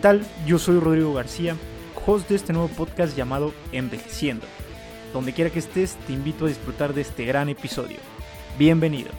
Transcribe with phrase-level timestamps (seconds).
[0.00, 0.26] ¿Qué tal?
[0.46, 1.58] Yo soy Rodrigo García,
[2.06, 4.46] host de este nuevo podcast llamado Envejeciendo.
[5.12, 7.98] Donde quiera que estés, te invito a disfrutar de este gran episodio.
[8.58, 9.10] Bienvenido.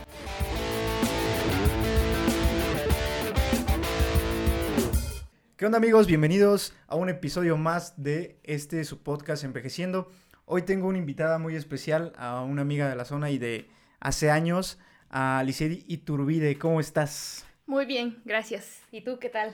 [5.56, 6.08] ¿Qué onda amigos?
[6.08, 10.10] Bienvenidos a un episodio más de este su podcast Envejeciendo.
[10.46, 13.70] Hoy tengo una invitada muy especial, a una amiga de la zona y de
[14.00, 14.80] hace años,
[15.12, 16.58] a Licedi Iturbide.
[16.58, 17.46] ¿Cómo estás?
[17.68, 18.82] Muy bien, gracias.
[18.92, 19.54] ¿Y tú qué tal?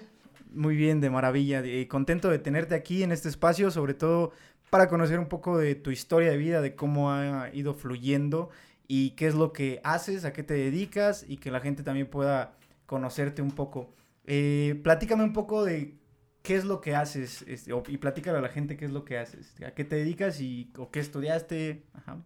[0.51, 1.63] Muy bien, de maravilla.
[1.87, 4.31] Contento de tenerte aquí en este espacio, sobre todo
[4.70, 8.49] para conocer un poco de tu historia de vida, de cómo ha ido fluyendo
[8.87, 12.07] y qué es lo que haces, a qué te dedicas y que la gente también
[12.07, 13.93] pueda conocerte un poco.
[14.25, 15.95] Eh, platícame un poco de
[16.41, 19.17] qué es lo que haces este, y platícale a la gente qué es lo que
[19.17, 21.84] haces, a qué te dedicas y o qué estudiaste.
[21.93, 22.17] Ajá.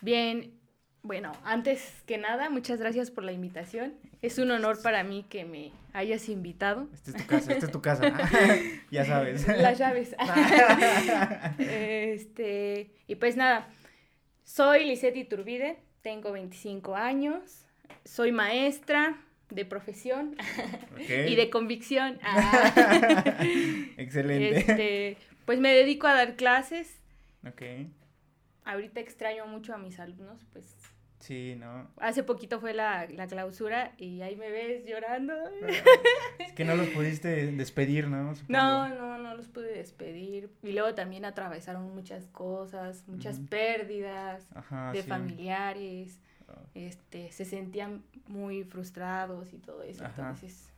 [0.00, 0.52] Bien,
[1.04, 3.92] bueno, antes que nada, muchas gracias por la invitación.
[4.22, 6.88] Es un honor para mí que me hayas invitado.
[6.94, 8.12] Esta es tu casa, esta es tu casa.
[8.90, 9.46] ya sabes.
[9.46, 10.16] Las llaves.
[11.58, 13.68] este, y pues nada,
[14.44, 17.66] soy Lisette Iturbide, tengo 25 años,
[18.06, 19.18] soy maestra
[19.50, 20.36] de profesión
[20.96, 22.18] y de convicción.
[23.98, 24.56] Excelente.
[24.56, 26.98] Este, pues me dedico a dar clases.
[27.46, 27.60] Ok.
[28.64, 30.74] Ahorita extraño mucho a mis alumnos, pues
[31.20, 31.88] Sí, ¿no?
[31.98, 35.32] Hace poquito fue la, la, clausura y ahí me ves llorando.
[36.38, 38.34] Es que no los pudiste despedir, ¿no?
[38.48, 40.50] No, no, no los pude despedir.
[40.62, 44.46] Y luego también atravesaron muchas cosas, muchas pérdidas
[44.92, 46.20] de familiares.
[46.48, 46.52] Oh.
[46.74, 50.04] Este, se sentían muy frustrados y todo eso.
[50.04, 50.74] Entonces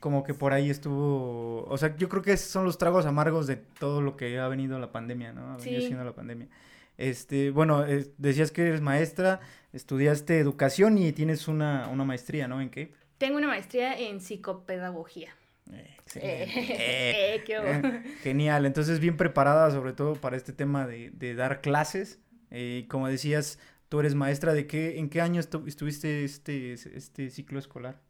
[0.00, 3.56] como que por ahí estuvo, o sea, yo creo que son los tragos amargos de
[3.56, 5.54] todo lo que ha venido la pandemia, ¿no?
[5.54, 6.48] Ha venido siendo la pandemia.
[6.96, 7.84] Este, bueno,
[8.18, 9.40] decías que eres maestra,
[9.72, 12.60] estudiaste educación y tienes una, una maestría, ¿no?
[12.60, 12.92] ¿En qué?
[13.18, 15.34] Tengo una maestría en psicopedagogía.
[16.16, 22.20] Eh, eh, genial, entonces bien preparada sobre todo para este tema de, de dar clases.
[22.50, 27.58] Eh, como decías, tú eres maestra de qué, ¿en qué año estuviste este, este ciclo
[27.58, 28.00] escolar?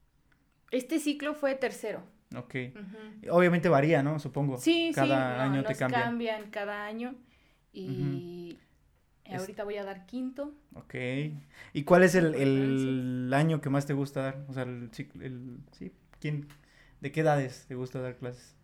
[0.71, 2.03] Este ciclo fue tercero.
[2.37, 2.55] Ok.
[3.31, 4.19] Obviamente varía, ¿no?
[4.19, 4.59] Supongo.
[4.59, 6.03] Sí, cada año te cambian.
[6.03, 7.15] cambian cada año
[7.73, 8.59] y
[9.31, 10.53] Ahorita voy a dar quinto.
[10.75, 10.95] Ok.
[11.73, 14.45] ¿Y cuál es el, el año que más te gusta dar?
[14.49, 14.91] O sea, el,
[15.21, 16.47] el, sí, ¿quién,
[17.01, 18.55] ¿de qué edades te gusta dar clases?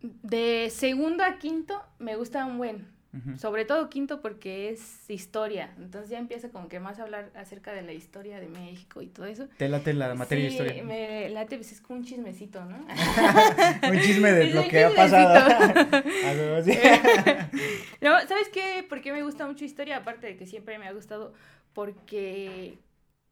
[0.00, 2.95] De segundo a quinto me gusta un buen.
[3.38, 5.74] Sobre todo quinto porque es historia.
[5.78, 9.06] Entonces ya empieza como que más a hablar acerca de la historia de México y
[9.06, 9.48] todo eso.
[9.56, 10.84] ¿Te late la materia de historia?
[10.84, 12.86] me late, pues es como un chismecito, ¿no?
[13.90, 15.74] un chisme de lo que ha pasado.
[18.00, 18.84] no, ¿sabes qué?
[18.88, 19.98] ¿Por qué me gusta mucho historia?
[19.98, 21.32] Aparte de que siempre me ha gustado,
[21.72, 22.78] porque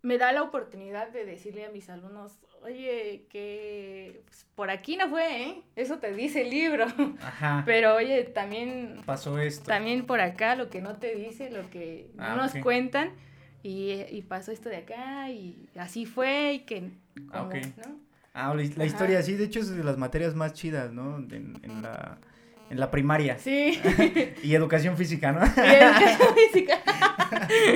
[0.02, 5.08] me da la oportunidad de decirle a mis alumnos, oye, que pues, por aquí no
[5.08, 5.62] fue, ¿eh?
[5.76, 6.86] Eso te dice el libro.
[7.20, 7.62] Ajá.
[7.66, 9.00] Pero oye, también...
[9.04, 9.66] Pasó esto.
[9.66, 13.12] También por acá lo que no te dice, lo que no ah, nos cuentan.
[13.62, 16.90] Y, pasó esto de acá y así fue y que...
[17.32, 17.48] ah,
[17.78, 17.98] ¿no?
[18.34, 21.18] Ah, la, historia, sí, de hecho es de las materias más chidas, ¿no?
[21.18, 22.18] En, la,
[22.68, 23.38] en la primaria.
[23.38, 23.80] Sí.
[24.42, 25.40] y educación física, ¿no?
[25.56, 26.80] Y educación física.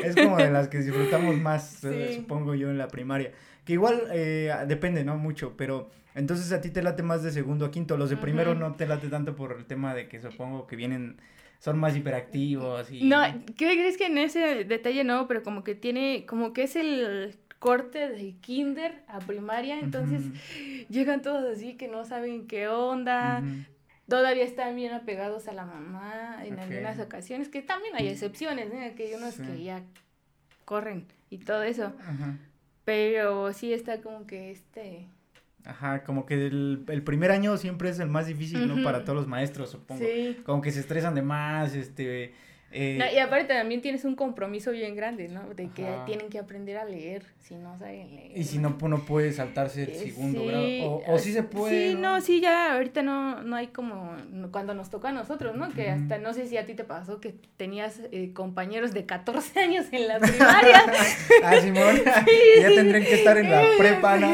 [0.03, 3.33] es como de las que disfrutamos más, eh, supongo yo, en la primaria.
[3.69, 5.19] Que igual eh, depende, ¿no?
[5.19, 7.99] Mucho, pero entonces a ti te late más de segundo a quinto.
[7.99, 11.21] Los de primero no te late tanto por el tema de que supongo que vienen,
[11.59, 13.05] son más hiperactivos y...
[13.05, 13.21] No,
[13.59, 15.29] ¿qué crees que en ese detalle no?
[15.29, 20.23] Pero como que tiene, como que es el corte de kinder a primaria, entonces
[20.89, 23.43] llegan todos así que no saben qué onda,
[24.09, 28.95] todavía están bien apegados a la mamá en algunas ocasiones, que también hay excepciones, ¿eh?
[28.97, 29.83] que hay unos que ya
[30.65, 31.93] corren y todo eso.
[32.01, 32.39] Ajá.
[32.89, 35.09] Pero sí está como que este...
[35.67, 38.83] Ajá, como que el, el primer año siempre es el más difícil, ¿no?
[38.83, 40.03] Para todos los maestros, supongo.
[40.03, 40.39] Sí.
[40.47, 42.33] Como que se estresan de más, este
[42.71, 45.43] eh, y aparte también tienes un compromiso bien grande, ¿no?
[45.55, 48.37] De que tienen que aprender a leer, si no saben leer.
[48.37, 51.93] Y si no, no puede saltarse el eh, segundo grado, o, o sí se puede.
[51.93, 54.15] Sí, no, sí, ya ahorita no, no hay como,
[54.51, 55.71] cuando nos toca a nosotros, ¿no?
[55.71, 59.61] Que hasta, no sé si a ti te pasó que tenías eh, compañeros de 14
[59.61, 60.83] años en la primaria.
[61.45, 62.03] ah, Simón,
[62.61, 64.29] ya tendrían que estar en la prepa, ¿no?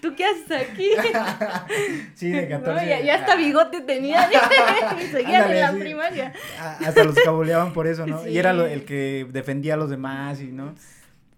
[0.00, 0.88] ¿Tú qué haces aquí?
[2.14, 2.88] sí, de 14.
[2.88, 4.26] ya, ya, hasta bigote tenía,
[4.98, 6.32] y seguían en la primaria
[6.86, 8.26] hasta los cabuleaban por eso, ¿no?
[8.26, 10.74] Y era el que defendía a los demás y, ¿no?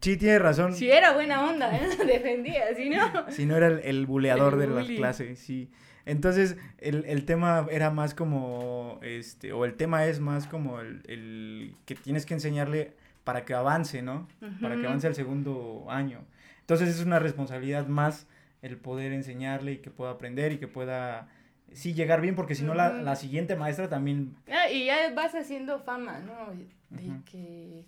[0.00, 0.74] Sí, tiene razón.
[0.74, 1.88] Sí, era buena onda, ¿eh?
[2.06, 3.30] defendía, si no.
[3.30, 5.70] Si no era el, buleador de la clase, sí.
[6.04, 11.00] Entonces, el, el, tema era más como, este, o el tema es más como el,
[11.06, 12.92] el que tienes que enseñarle
[13.24, 14.28] para que avance, ¿no?
[14.60, 16.20] Para que avance al segundo año.
[16.60, 18.26] Entonces, es una responsabilidad más
[18.60, 21.28] el poder enseñarle y que pueda aprender y que pueda
[21.74, 24.36] sí llegar bien, porque si no la, la, siguiente maestra también...
[24.50, 26.52] Ah, y ya vas haciendo fama, ¿no?
[26.90, 27.84] De que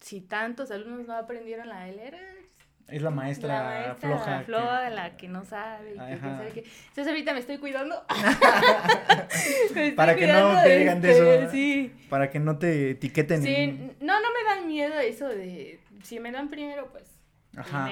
[0.00, 2.12] si tantos alumnos no aprendieron la L,
[2.88, 4.42] es la maestra, la maestra floja.
[4.44, 5.92] floja, la que no sabe.
[5.92, 6.60] Que, que sabe que...
[6.60, 8.02] Entonces ahorita me estoy cuidando.
[9.96, 11.32] para que no te digan de eso.
[11.32, 11.94] Este, sí.
[12.08, 13.42] Para que no te etiqueten.
[13.42, 17.04] Sí, no, no me dan miedo eso de, si me dan primero, pues,
[17.56, 17.90] Ajá.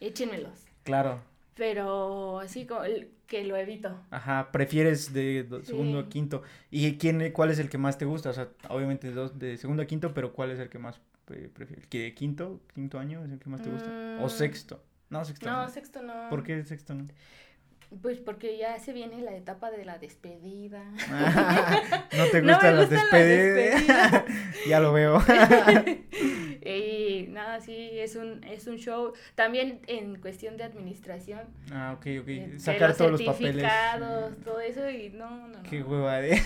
[0.00, 0.58] échenmelos.
[0.84, 1.20] Claro.
[1.54, 2.80] Pero así como
[3.26, 4.00] que lo evito.
[4.10, 6.42] Ajá, prefieres de segundo a quinto.
[6.70, 8.30] ¿Y quién, cuál es el que más te gusta?
[8.30, 11.86] O sea, obviamente dos, de segundo a quinto, pero ¿cuál es el que más prefieres?
[11.86, 13.88] ¿Que quinto, quinto año es el que más te gusta?
[14.20, 14.30] ¿O mm.
[14.30, 14.82] sexto?
[15.10, 15.48] No, sexto.
[15.48, 16.28] No, sexto no.
[16.28, 17.06] ¿Por qué sexto no?
[18.02, 20.82] Pues porque ya se viene la etapa de la despedida.
[22.16, 24.24] no te gustan las despedidas.
[24.68, 25.22] ya lo veo.
[26.64, 29.12] y nada, sí, es un, es un show.
[29.34, 31.42] También en cuestión de administración.
[31.72, 32.58] Ah, ok, ok.
[32.58, 33.70] Sacar todos los papeles.
[34.44, 35.62] todo eso y no, no.
[35.62, 36.40] Qué hueva de.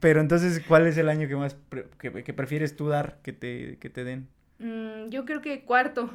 [0.00, 1.56] Pero entonces, ¿cuál es el año que más
[1.98, 4.28] que, prefieres tú dar que te, que te den?
[4.58, 6.10] Mm, yo creo que cuarto.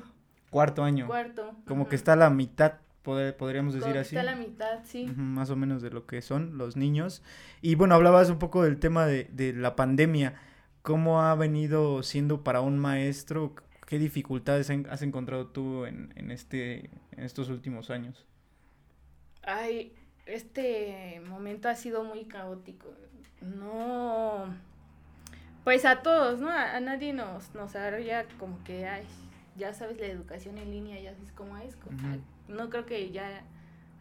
[0.49, 1.07] Cuarto año.
[1.07, 1.55] Cuarto.
[1.67, 4.15] Como que está a la mitad podríamos decir así.
[4.15, 5.05] Está la mitad, sí.
[5.15, 7.23] más o menos de lo que son los niños.
[7.61, 10.35] Y bueno, hablabas un poco del tema de, de la pandemia.
[10.81, 13.55] ¿Cómo ha venido siendo para un maestro?
[13.87, 18.25] ¿Qué dificultades has encontrado tú en, en, este, en estos últimos años?
[19.43, 19.93] Ay,
[20.25, 22.87] este momento ha sido muy caótico.
[23.41, 24.45] No,
[25.63, 26.49] pues a todos, ¿no?
[26.49, 29.03] A, nadie nos, nos ya como que, ay,
[29.55, 31.77] ya sabes, la educación en línea, ya sabes cómo es.
[32.47, 33.43] No creo que ya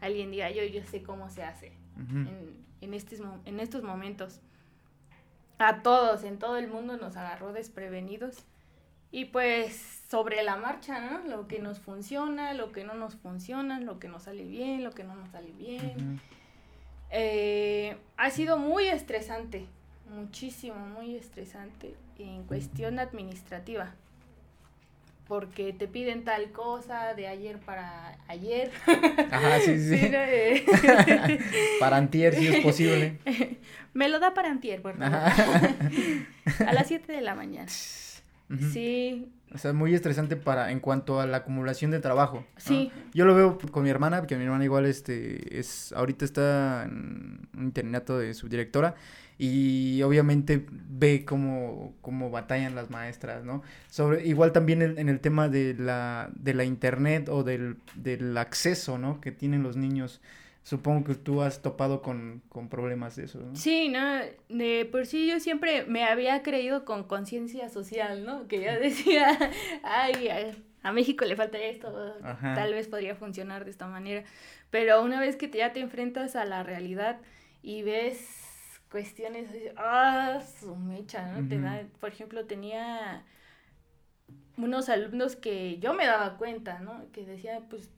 [0.00, 4.40] alguien diga, yo, yo sé cómo se hace en, en, estos, en estos momentos.
[5.58, 8.44] A todos, en todo el mundo nos agarró desprevenidos.
[9.12, 11.28] Y pues sobre la marcha, ¿no?
[11.28, 14.90] Lo que nos funciona, lo que no nos funciona, lo que nos sale bien, lo
[14.90, 16.20] que no nos sale bien.
[17.10, 19.66] Eh, ha sido muy estresante,
[20.10, 23.94] muchísimo, muy estresante en cuestión administrativa
[25.26, 28.70] porque te piden tal cosa de ayer para ayer.
[29.30, 30.10] Ajá, sí, sí.
[31.80, 33.18] para antier, si es posible.
[33.94, 37.68] Me lo da para antier, por a las 7 de la mañana.
[37.68, 39.32] Sí.
[39.54, 42.44] O sea, muy estresante para en cuanto a la acumulación de trabajo.
[42.56, 42.90] Sí.
[43.14, 47.48] Yo lo veo con mi hermana, porque mi hermana igual este es ahorita está en
[47.56, 48.96] un internato de subdirectora
[49.38, 53.62] y obviamente ve cómo, cómo batallan las maestras, ¿no?
[53.90, 58.96] Sobre, igual también en, el tema de la, de la internet o del, del acceso,
[58.98, 59.20] ¿no?
[59.20, 60.20] Que tienen los niños.
[60.62, 63.54] Supongo que tú has topado con, con problemas de eso, ¿no?
[63.56, 68.46] Sí, no, de por sí yo siempre me había creído con conciencia social, ¿no?
[68.46, 69.36] Que yo decía,
[69.82, 70.30] ay,
[70.82, 71.92] a México le falta esto,
[72.40, 74.22] tal vez podría funcionar de esta manera.
[74.70, 77.20] Pero una vez que ya te enfrentas a la realidad
[77.62, 78.43] y ves
[78.94, 81.48] cuestiones, ah, su mecha, ¿no?
[81.48, 83.24] Te da, por ejemplo, tenía
[84.56, 87.02] unos alumnos que yo me daba cuenta, ¿no?
[87.10, 87.90] Que decían, pues,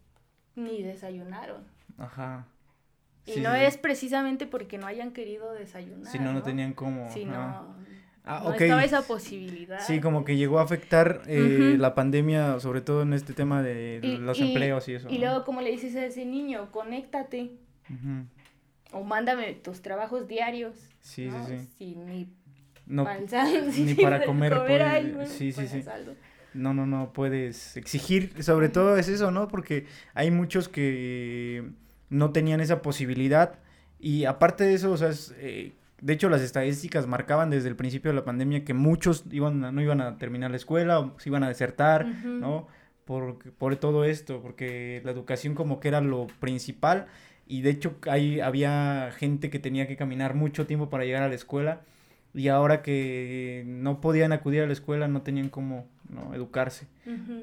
[0.54, 1.64] ni desayunaron.
[1.98, 2.46] Ajá.
[3.26, 6.10] Y no es precisamente porque no hayan querido desayunar.
[6.10, 7.12] Si no, no tenían cómo.
[7.12, 7.76] Si no.
[8.24, 9.80] Ah, no estaba esa posibilidad.
[9.80, 14.00] Sí, como que llegó a afectar eh, la pandemia, sobre todo en este tema de
[14.18, 15.10] los empleos y eso.
[15.10, 17.50] Y luego, como le dices a ese niño, conéctate.
[18.92, 20.74] O mándame tus trabajos diarios.
[21.00, 21.96] Sí, sí, sí.
[21.96, 22.28] ni,
[22.86, 23.06] no,
[23.76, 24.54] ni para comer.
[25.26, 25.84] sí, sí, sí.
[26.54, 29.48] No, no, no puedes exigir, sobre todo es eso, ¿no?
[29.48, 31.68] Porque hay muchos que
[32.08, 33.58] no tenían esa posibilidad
[33.98, 38.10] y aparte de eso, o sea, eh, de hecho las estadísticas marcaban desde el principio
[38.10, 41.42] de la pandemia que muchos iban no iban a terminar la escuela o se iban
[41.42, 42.68] a desertar, ¿no?
[43.04, 47.06] Por, por todo esto, porque la educación como que era lo principal
[47.46, 51.28] y de hecho ahí había gente que tenía que caminar mucho tiempo para llegar a
[51.28, 51.82] la escuela
[52.34, 56.34] y ahora que no podían acudir a la escuela no tenían cómo ¿no?
[56.34, 56.86] educarse.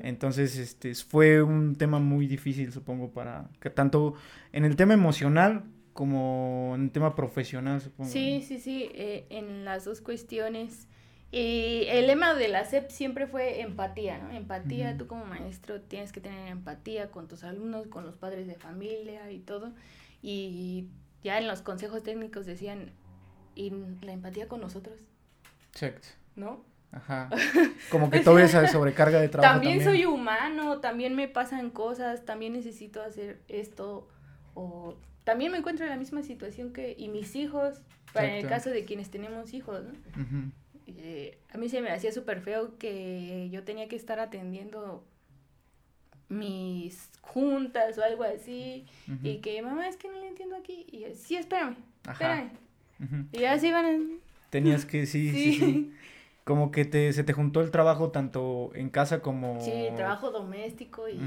[0.04, 4.14] Entonces, este, fue un tema muy difícil, supongo, para que tanto
[4.52, 8.10] en el tema emocional como en el tema profesional, supongo.
[8.10, 10.88] Sí, sí, sí, eh, en las dos cuestiones.
[11.34, 14.30] Y el lema de la SEP siempre fue empatía, ¿no?
[14.30, 18.54] Empatía, tú como maestro tienes que tener empatía con tus alumnos, con los padres de
[18.54, 19.74] familia y todo.
[20.22, 20.90] Y
[21.24, 22.92] ya en los consejos técnicos decían,
[23.56, 23.74] ¿y
[24.04, 25.00] la empatía con nosotros?
[25.72, 26.10] Exacto.
[26.36, 26.64] ¿No?
[26.92, 27.32] Ajá.
[27.90, 29.56] Como que todo esa sobrecarga de trabajo.
[29.56, 34.08] También, también, soy humano, también me pasan cosas, también necesito hacer esto.
[34.54, 36.94] O también me encuentro en la misma situación que.
[36.96, 37.82] Y mis hijos,
[38.14, 40.52] para en el caso de quienes tenemos hijos, ¿no?
[40.88, 45.04] Eh, a mí se me hacía súper feo que yo tenía que estar atendiendo
[46.30, 48.86] mis juntas o algo así,
[49.22, 51.76] y que mamá es que no le entiendo aquí, y yo, sí, espérame,
[52.10, 52.52] espérame.
[53.32, 54.20] Y así van.
[54.50, 55.94] Tenías que, sí, sí, sí.
[56.44, 59.62] Como que te, se te juntó el trabajo tanto en casa como...
[59.62, 61.18] Sí, trabajo doméstico y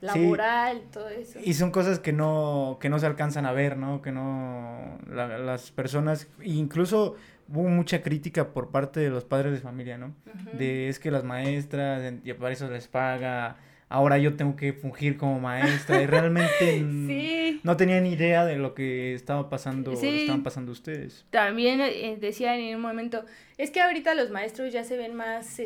[0.00, 1.40] laboral, todo eso.
[1.42, 4.02] Y son cosas que no, que no se alcanzan a ver, ¿no?
[4.02, 7.16] Que no, las personas, incluso
[7.48, 10.14] hubo mucha crítica por parte de los padres de familia, ¿no?
[10.52, 13.56] De es que las maestras, y para eso les paga,
[13.88, 16.80] ahora yo tengo que fungir como maestra y realmente
[17.62, 21.24] no tenía ni idea de lo que estaba pasando, estaban pasando ustedes.
[21.30, 23.24] También eh, decían en un momento,
[23.58, 25.60] es que ahorita los maestros ya se ven más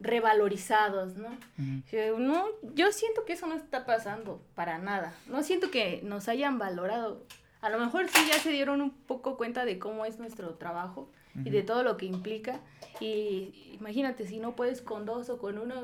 [0.00, 1.28] revalorizados, ¿no?
[2.18, 5.14] No, yo siento que eso no está pasando para nada.
[5.26, 7.24] No siento que nos hayan valorado.
[7.60, 11.10] A lo mejor sí ya se dieron un poco cuenta de cómo es nuestro trabajo
[11.44, 12.60] y de todo lo que implica.
[13.00, 15.74] Y imagínate, si no puedes con dos o con uno,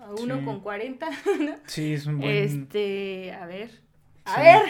[0.00, 1.10] a uno con cuarenta,
[1.40, 1.56] ¿no?
[1.66, 2.30] Sí, es un buen...
[2.30, 3.70] Este, a ver,
[4.24, 4.62] a ver.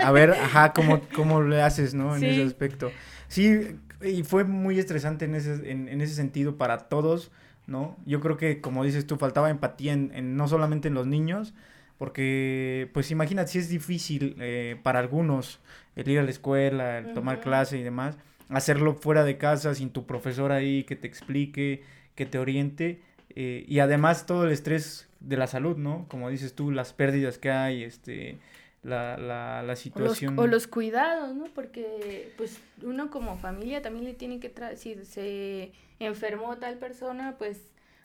[0.00, 2.16] A ver, ajá, ¿cómo, cómo le haces, ¿no?
[2.16, 2.90] En ese aspecto.
[3.28, 7.30] Sí, y fue muy estresante en ese, en, en ese sentido para todos
[7.66, 7.96] ¿no?
[8.06, 11.54] Yo creo que, como dices tú, faltaba empatía en, no solamente en los niños,
[11.98, 15.60] porque, pues imagínate, si es difícil eh, para algunos
[15.94, 18.16] el ir a la escuela, el tomar clase y demás,
[18.48, 21.82] hacerlo fuera de casa, sin tu profesor ahí que te explique,
[22.14, 23.00] que te oriente,
[23.34, 26.06] eh, y además todo el estrés de la salud, ¿no?
[26.08, 28.38] Como dices tú, las pérdidas que hay, este,
[28.82, 30.38] la, la, la situación.
[30.38, 31.44] O los, cuidados, ¿no?
[31.54, 37.36] Porque pues uno como familia también le tiene que, traer, si se enfermó tal persona,
[37.38, 37.60] pues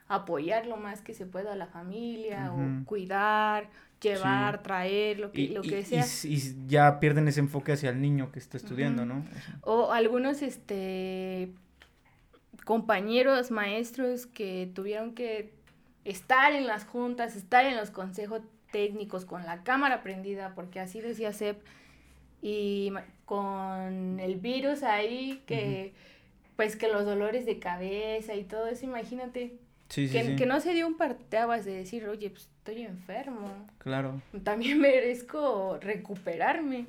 [0.08, 3.70] apoyar lo más que se pueda a la familia o cuidar,
[4.02, 6.06] llevar, traer, lo que, lo que sea.
[6.24, 9.24] Y, ya pierden ese enfoque hacia el niño que está estudiando, ¿no?
[9.62, 11.52] O algunos, este,
[12.66, 15.54] compañeros, maestros que tuvieron que
[16.06, 21.02] estar en las juntas, estar en los consejos técnicos con la cámara prendida, porque así
[21.02, 21.62] decía Sep,
[22.42, 22.94] y
[23.26, 25.94] con el virus ahí, que
[26.56, 29.56] pues que los dolores de cabeza y todo eso, imagínate.
[29.88, 33.68] Que, no se dio un de decir, oye, pues estoy enfermo.
[33.78, 34.22] Claro.
[34.44, 36.88] También merezco recuperarme.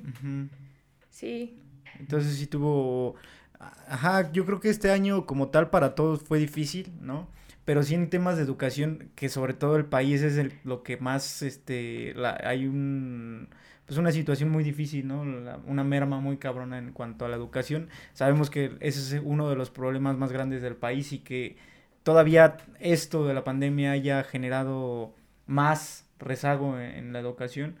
[1.09, 1.59] Sí.
[1.99, 3.15] Entonces sí tuvo...
[3.59, 7.27] Ajá, yo creo que este año como tal para todos fue difícil, ¿no?
[7.69, 10.97] pero sí en temas de educación, que sobre todo el país es el, lo que
[10.97, 13.47] más, este, hay un,
[13.85, 15.21] pues una situación muy difícil, ¿no?
[15.21, 17.89] una merma muy cabrona en cuanto a la educación.
[18.13, 21.57] Sabemos que ese es uno de los problemas más grandes del país y que
[22.03, 25.13] todavía esto de la pandemia haya generado
[25.45, 27.77] más rezago en, la educación,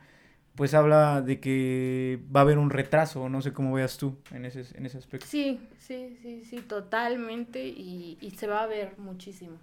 [0.55, 4.45] pues habla de que va a haber un retraso, no sé cómo veas tú en
[4.45, 5.25] ese, en ese aspecto.
[5.27, 9.57] Sí, sí, sí, sí, totalmente y, y se va a ver muchísimo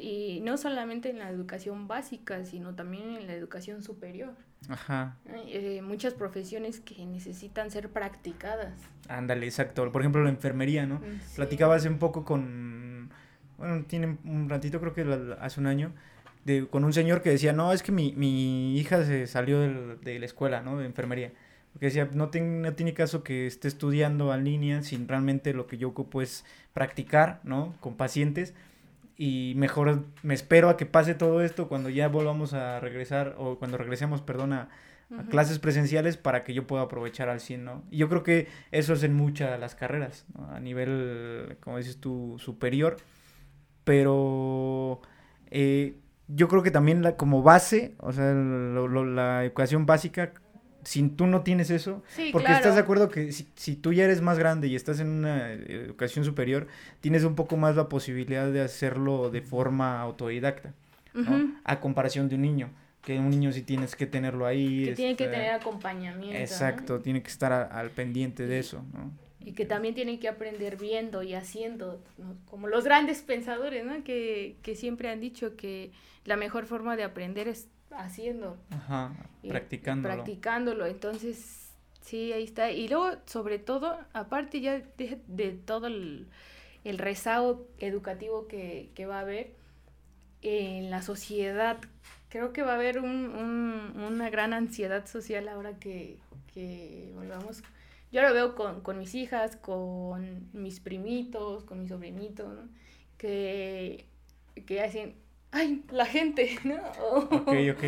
[0.00, 4.34] y no solamente en la educación básica, sino también en la educación superior.
[4.68, 5.16] Ajá.
[5.46, 8.72] Eh, muchas profesiones que necesitan ser practicadas.
[9.08, 9.90] Ándale, exacto.
[9.90, 11.00] Por ejemplo, la enfermería, ¿no?
[11.36, 13.10] Platicaba hace un poco con,
[13.56, 15.92] bueno, tiene un ratito, creo que hace un año,
[16.44, 20.18] de, con un señor que decía, no, es que mi, mi hija se salió de
[20.18, 20.78] la escuela, ¿no?
[20.78, 21.32] De enfermería.
[21.72, 25.78] Porque decía, no, no tiene caso que esté estudiando en línea sin realmente lo que
[25.78, 27.74] yo ocupo es practicar, ¿no?
[27.80, 28.54] Con pacientes
[29.18, 33.58] y mejor me espero a que pase todo esto cuando ya volvamos a regresar o
[33.58, 34.68] cuando regresemos, perdón, a,
[35.30, 37.82] clases presenciales para que yo pueda aprovechar al 100, ¿no?
[37.90, 42.36] Y yo creo que eso es en muchas las carreras, a nivel, como dices tú,
[42.38, 42.98] superior,
[43.84, 45.00] pero
[45.50, 45.96] eh,
[46.28, 50.34] yo creo que también la, como base, o sea, la educación básica
[50.84, 54.38] si tú no tienes eso, porque estás de acuerdo que si, tú ya eres más
[54.38, 56.66] grande y estás en una educación superior,
[57.00, 60.74] tienes un poco más la posibilidad de hacerlo de forma autodidacta,
[61.14, 61.52] ¿no?
[61.64, 62.70] A comparación de un niño,
[63.02, 64.84] que un niño sí tienes que tenerlo ahí.
[64.84, 66.38] Que tiene que este, tener acompañamiento.
[66.38, 69.12] Exacto, tiene que estar al pendiente de eso, ¿no?
[69.40, 72.02] Y que también tiene que aprender viendo y haciendo,
[72.44, 74.04] como los grandes pensadores, ¿no?
[74.04, 75.90] Que, que siempre han dicho que
[76.24, 78.56] la mejor forma de aprender es haciendo.
[78.70, 79.14] Ajá,
[79.46, 80.14] practicándolo.
[80.14, 82.70] Practicándolo, entonces, sí, ahí está.
[82.70, 86.28] Y luego, sobre todo, aparte ya de, todo el,
[86.84, 89.52] rezago educativo que, va a haber
[90.42, 91.78] en la sociedad,
[92.28, 96.18] creo que va a haber un, una gran ansiedad social ahora que,
[96.54, 97.62] que volvamos.
[98.10, 102.58] Yo lo veo con, con mis hijas, con mis primitos, con mis sobrinitos,
[103.18, 104.06] que,
[104.66, 105.14] que hacen
[105.52, 106.76] ay, la gente, ¿no?
[107.00, 107.84] ok, ok.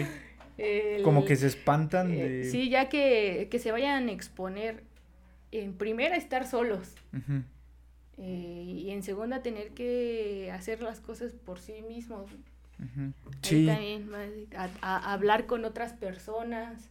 [1.04, 2.44] Como que se espantan eh, de...
[2.44, 4.84] sí, ya que, se vayan a exponer,
[5.52, 6.94] en primera, estar solos.
[8.18, 12.30] Eh, y en segunda, tener que hacer las cosas por sí mismos.
[13.42, 13.66] Sí.
[13.66, 14.10] también,
[14.82, 16.90] a, hablar con otras personas.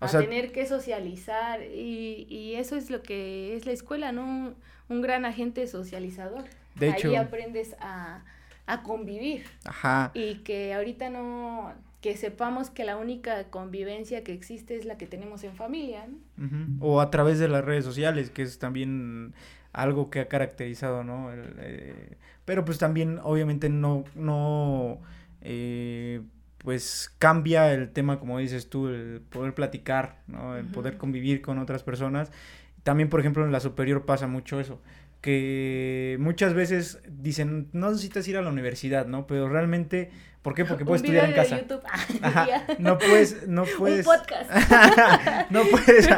[0.00, 4.56] a tener que socializar y, y, eso es lo que es la escuela, ¿no?
[4.88, 6.44] Un, gran agente socializador.
[6.74, 8.24] De Ahí aprendes a,
[8.68, 9.44] a convivir.
[9.64, 10.12] Ajá.
[10.14, 11.72] Y que ahorita no,
[12.02, 16.06] que sepamos que la única convivencia que existe es la que tenemos en familia.
[16.78, 19.34] O a través de las redes sociales, que es también
[19.72, 21.30] algo que ha caracterizado, ¿no?
[21.32, 25.00] Eh, pero pues también obviamente no, no,
[25.40, 26.20] eh,
[26.58, 30.56] pues cambia el tema, como dices tú, el poder platicar, ¿no?
[30.56, 32.30] El poder convivir con otras personas.
[32.82, 34.78] También, por ejemplo, en la superior pasa mucho eso
[35.20, 39.26] que muchas veces dicen, no necesitas ir a la universidad, ¿no?
[39.26, 40.10] Pero realmente,
[40.42, 40.64] ¿por qué?
[40.64, 41.60] Porque puedes estudiar en casa.
[42.78, 44.06] no puedes, no puedes.
[44.06, 44.50] Un podcast.
[45.50, 46.08] no puedes,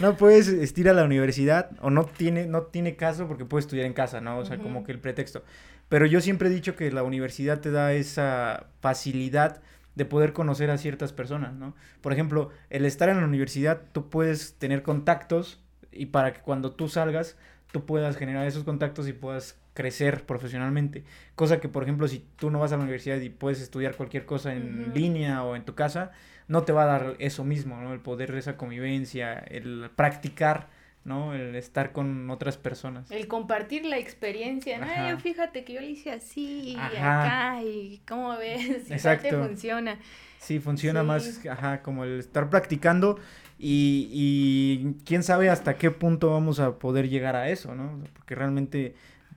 [0.00, 3.86] no puedes ir a la universidad o no tiene, no tiene caso porque puedes estudiar
[3.86, 4.38] en casa, ¿no?
[4.38, 5.44] O sea, como que el pretexto.
[5.88, 9.60] Pero yo siempre he dicho que la universidad te da esa facilidad
[9.94, 11.74] de poder conocer a ciertas personas, ¿no?
[12.00, 15.60] Por ejemplo, el estar en la universidad, tú puedes tener contactos
[15.92, 17.36] y para que cuando tú salgas
[17.72, 21.04] tú puedas generar esos contactos y puedas crecer profesionalmente.
[21.34, 24.26] Cosa que, por ejemplo, si tú no vas a la universidad y puedes estudiar cualquier
[24.26, 26.10] cosa en línea o en tu casa,
[26.48, 27.92] no te va a dar eso mismo, ¿no?
[27.92, 30.68] El poder de esa convivencia, el practicar,
[31.04, 31.32] ¿no?
[31.32, 33.10] El estar con otras personas.
[33.10, 35.18] El compartir la experiencia, ¿no?
[35.20, 39.28] fíjate que yo lo hice así y acá y cómo ves, Exacto.
[39.28, 39.98] te funciona.
[40.38, 43.18] Sí, funciona más, ajá, como el estar practicando
[43.62, 48.02] y, y quién sabe hasta qué punto vamos a poder llegar a eso, ¿no?
[48.14, 48.94] Porque realmente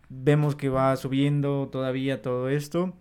[0.08, 2.94] vemos que va subiendo todavía todo esto.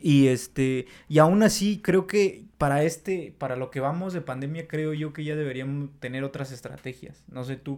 [0.00, 4.66] Y este, y aún así creo que para este, para lo que vamos de pandemia,
[4.66, 7.22] creo yo que ya deberíamos tener otras estrategias.
[7.28, 7.74] No sé tú.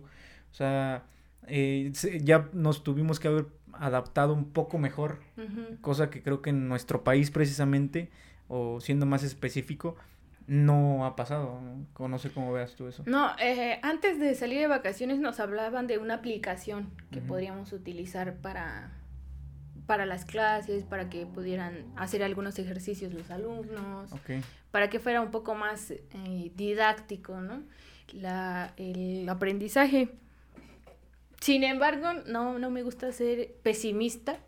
[0.51, 1.05] O sea,
[1.46, 1.92] eh,
[2.23, 5.20] ya nos tuvimos que haber adaptado un poco mejor,
[5.81, 8.11] cosa que creo que en nuestro país precisamente,
[8.49, 9.96] o siendo más específico,
[10.46, 11.61] no ha pasado.
[11.61, 12.09] ¿no?
[12.09, 13.02] no sé cómo veas tú eso.
[13.07, 18.37] No, eh, antes de salir de vacaciones nos hablaban de una aplicación que podríamos utilizar
[18.37, 18.92] para,
[19.87, 24.11] para las clases, para que pudieran hacer algunos ejercicios los alumnos,
[24.70, 27.62] para que fuera un poco más eh, didáctico, ¿no?
[28.12, 30.11] La, el aprendizaje.
[31.40, 34.38] Sin embargo, no, no me gusta ser pesimista,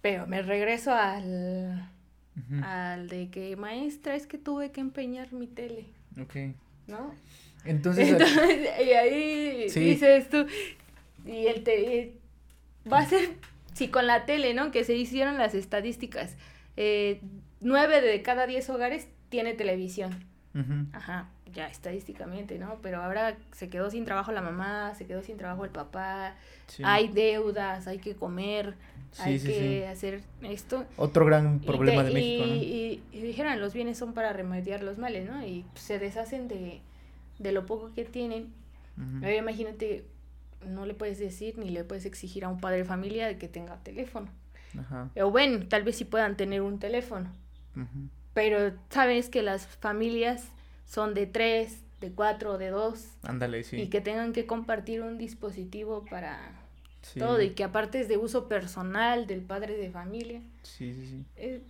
[0.00, 1.88] pero me regreso al
[2.62, 5.86] al de que maestra es que tuve que empeñar mi tele.
[6.20, 6.54] Ok.
[6.86, 7.14] ¿No?
[7.64, 8.16] Entonces,
[8.84, 10.46] y ahí dices tú,
[11.26, 12.14] y el te,
[12.90, 13.36] va a ser,
[13.74, 14.70] si con la tele, ¿no?
[14.70, 16.36] Que se hicieron las estadísticas,
[16.76, 17.20] eh,
[17.60, 20.29] nueve de cada diez hogares tiene televisión.
[20.92, 22.78] Ajá, ya estadísticamente, ¿no?
[22.82, 26.34] Pero ahora se quedó sin trabajo la mamá, se quedó sin trabajo el papá,
[26.82, 28.74] hay deudas, hay que comer,
[29.18, 30.84] hay que hacer esto.
[30.96, 32.54] Otro gran problema de México, ¿no?
[32.54, 35.44] Y, dijeron, los bienes son para remediar los males, ¿no?
[35.46, 36.80] Y se deshacen de,
[37.38, 38.52] lo poco que tienen.
[39.38, 40.04] imagínate,
[40.66, 43.46] no le puedes decir ni le puedes exigir a un padre de familia de que
[43.46, 44.28] tenga teléfono.
[44.78, 45.10] Ajá.
[45.20, 47.30] O bueno, tal vez sí puedan tener un teléfono.
[48.34, 50.44] Pero sabes que las familias
[50.86, 53.04] son de tres, de cuatro, de dos.
[53.22, 53.80] Ándale, sí.
[53.80, 56.38] Y que tengan que compartir un dispositivo para
[57.18, 60.40] todo y que aparte es de uso personal del padre de familia.
[60.62, 61.24] Sí, sí, sí.
[61.36, 61.62] Eh,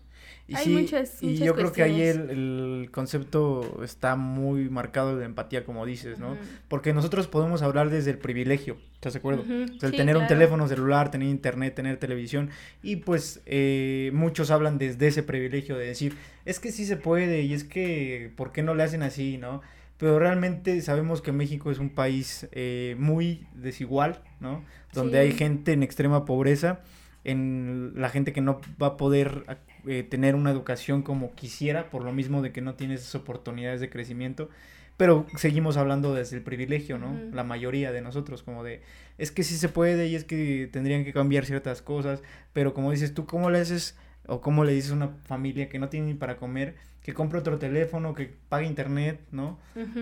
[0.51, 5.65] y hay muchas, Y yo creo que ahí el, concepto está muy marcado de empatía,
[5.65, 6.37] como dices, ¿no?
[6.67, 9.45] Porque nosotros podemos hablar desde el privilegio, ¿estás de acuerdo?
[9.49, 12.51] el tener un teléfono celular, tener internet, tener televisión,
[12.83, 17.43] y pues eh, muchos hablan desde ese privilegio de decir, es que sí se puede,
[17.43, 19.61] y es que, ¿por qué no le hacen así, no?
[20.01, 24.65] pero realmente sabemos que México es un país eh, muy desigual, ¿no?
[24.95, 26.81] Donde hay gente en extrema pobreza,
[27.23, 29.45] en la gente que no va a poder
[29.87, 33.81] eh, tener una educación como quisiera, por lo mismo de que no tiene esas oportunidades
[33.81, 34.49] de crecimiento,
[34.97, 37.19] pero seguimos hablando desde el privilegio, ¿no?
[37.33, 38.83] La mayoría de nosotros, como de,
[39.17, 42.91] es que sí se puede y es que tendrían que cambiar ciertas cosas, pero como
[42.91, 46.09] dices tú, ¿cómo le haces o cómo le dices a una familia que no tiene
[46.09, 46.75] ni para comer?
[47.03, 49.59] que compre otro teléfono, que pague internet, ¿no?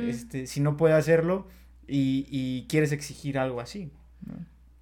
[0.09, 1.47] este, si no puede hacerlo
[1.87, 3.93] y, y quieres exigir algo así,
[4.27, 4.35] ¿no?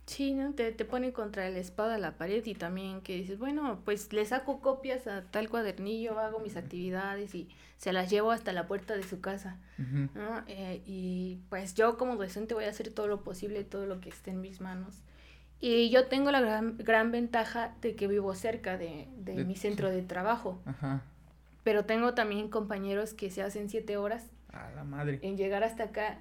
[0.07, 0.53] Sí, ¿no?
[0.55, 4.25] Te, te pone contra la espada la pared y también que dices, bueno, pues le
[4.25, 8.95] saco copias a tal cuadernillo, hago mis actividades y se las llevo hasta la puerta
[8.95, 10.45] de su casa, ¿no?
[10.47, 14.09] Eh, y pues yo como docente voy a hacer todo lo posible, todo lo que
[14.09, 15.03] esté en mis manos.
[15.59, 19.91] Y yo tengo la gran, gran ventaja de que vivo cerca de, de, mi centro
[19.91, 20.61] de trabajo.
[20.67, 21.03] Ajá.
[21.65, 24.31] Pero tengo también compañeros que se hacen siete horas.
[24.53, 25.19] A la madre.
[25.23, 26.21] En llegar hasta acá.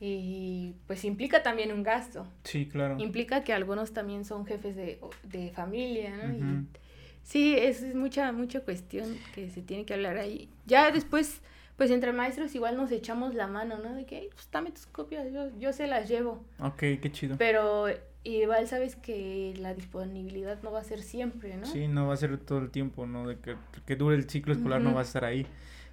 [0.00, 2.26] Y pues implica también un gasto.
[2.44, 2.96] Sí, claro.
[2.98, 6.32] Implica que algunos también son jefes de, familia, ¿no?
[6.32, 6.66] Y
[7.28, 10.48] Sí, es, es mucha, mucha cuestión que se tiene que hablar ahí.
[10.64, 11.42] Ya después,
[11.76, 13.94] pues entre maestros igual nos echamos la mano, ¿no?
[13.94, 16.42] De que, pues dame tus copias, yo, yo se las llevo.
[16.58, 17.36] Ok, qué chido.
[17.36, 17.88] Pero
[18.24, 21.66] igual sabes que la disponibilidad no va a ser siempre, ¿no?
[21.66, 23.28] Sí, no va a ser todo el tiempo, ¿no?
[23.28, 25.46] De que, que dure el ciclo escolar no va a estar ahí.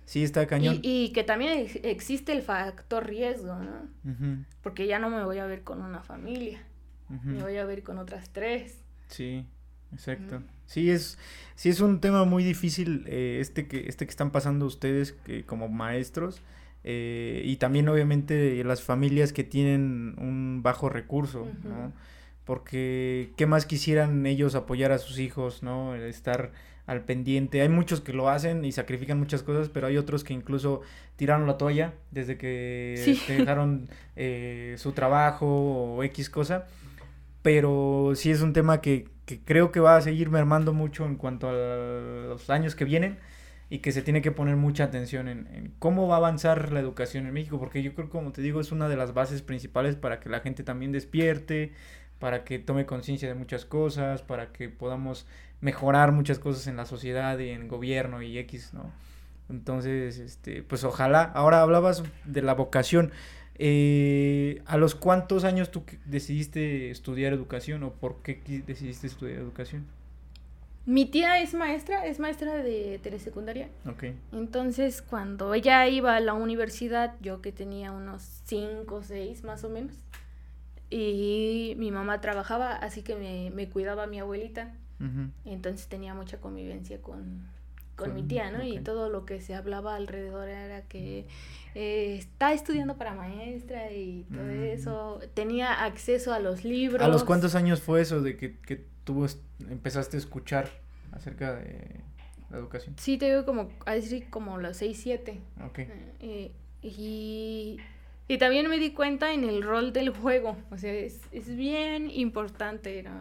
[0.05, 0.79] Sí, está cañón.
[0.83, 4.45] Y, que también existe el factor riesgo, ¿no?
[4.61, 6.61] Porque ya no me voy a ver con una familia,
[7.09, 8.81] me voy a ver con otras tres.
[9.07, 9.45] Sí,
[9.91, 10.41] exacto.
[10.67, 11.17] Sí, es,
[11.55, 15.43] sí es un tema muy difícil eh, este, que, este que están pasando ustedes que,
[15.43, 16.41] como maestros.
[16.83, 21.93] Eh, y también obviamente las familias que tienen un bajo recurso, ¿no?
[22.45, 25.95] Porque qué más quisieran ellos apoyar a sus hijos, ¿no?
[25.95, 26.51] Estar
[26.85, 27.61] al pendiente.
[27.61, 30.81] Hay muchos que lo hacen y sacrifican muchas cosas, pero hay otros que incluso
[31.15, 36.67] tiraron la toalla desde que dejaron eh, su trabajo o X cosa.
[37.41, 41.15] Pero sí es un tema que, que, creo que va a seguir mermando mucho en
[41.15, 43.17] cuanto a los años que vienen
[43.69, 46.79] y que se tiene que poner mucha atención en, en, cómo va a avanzar la
[46.79, 49.95] educación en México, porque yo creo, como te digo, es una de las bases principales
[49.95, 51.71] para que la gente también despierte,
[52.19, 55.27] para que tome conciencia de muchas cosas, para que podamos
[55.61, 58.91] mejorar muchas cosas en la sociedad y en gobierno y X, ¿no?
[59.49, 61.23] Entonces, este, pues ojalá.
[61.23, 63.11] Ahora hablabas de la vocación.
[63.57, 69.85] Eh, ¿A los cuántos años tú decidiste estudiar educación o por qué decidiste estudiar educación?
[70.85, 73.69] Mi tía es maestra, es maestra de telesecundaria.
[73.87, 74.03] Ok.
[74.33, 79.63] Entonces, cuando ella iba a la universidad, yo que tenía unos 5 o 6 más
[79.63, 79.95] o menos,
[80.89, 84.73] y mi mamá trabajaba, así que me, me cuidaba mi abuelita.
[85.43, 87.45] Entonces tenía mucha convivencia con,
[87.95, 88.63] con, mi tía, ¿no?
[88.63, 91.27] Y todo lo que se hablaba alrededor era que
[91.75, 95.19] eh, está estudiando para maestra y todo eso.
[95.33, 97.01] Tenía acceso a los libros.
[97.01, 99.27] ¿A los cuántos años fue eso de que, que tú
[99.69, 100.69] empezaste a escuchar
[101.11, 101.99] acerca de
[102.49, 102.95] la educación?
[102.97, 105.41] Sí, te digo como, a decir como los 6, 7.
[105.65, 105.79] Ok.
[106.21, 107.79] Eh, y
[108.27, 112.09] y también me di cuenta en el rol del juego, o sea, es, es bien
[112.09, 113.11] importante, ¿no?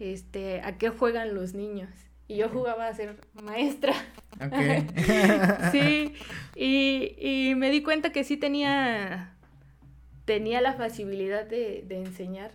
[0.00, 1.90] Este, a qué juegan los niños.
[2.26, 3.92] Y yo jugaba a ser maestra.
[4.44, 4.86] Okay.
[5.72, 6.14] sí,
[6.56, 9.34] y, y, me di cuenta que sí tenía,
[10.24, 12.52] tenía la facilidad de, de enseñar.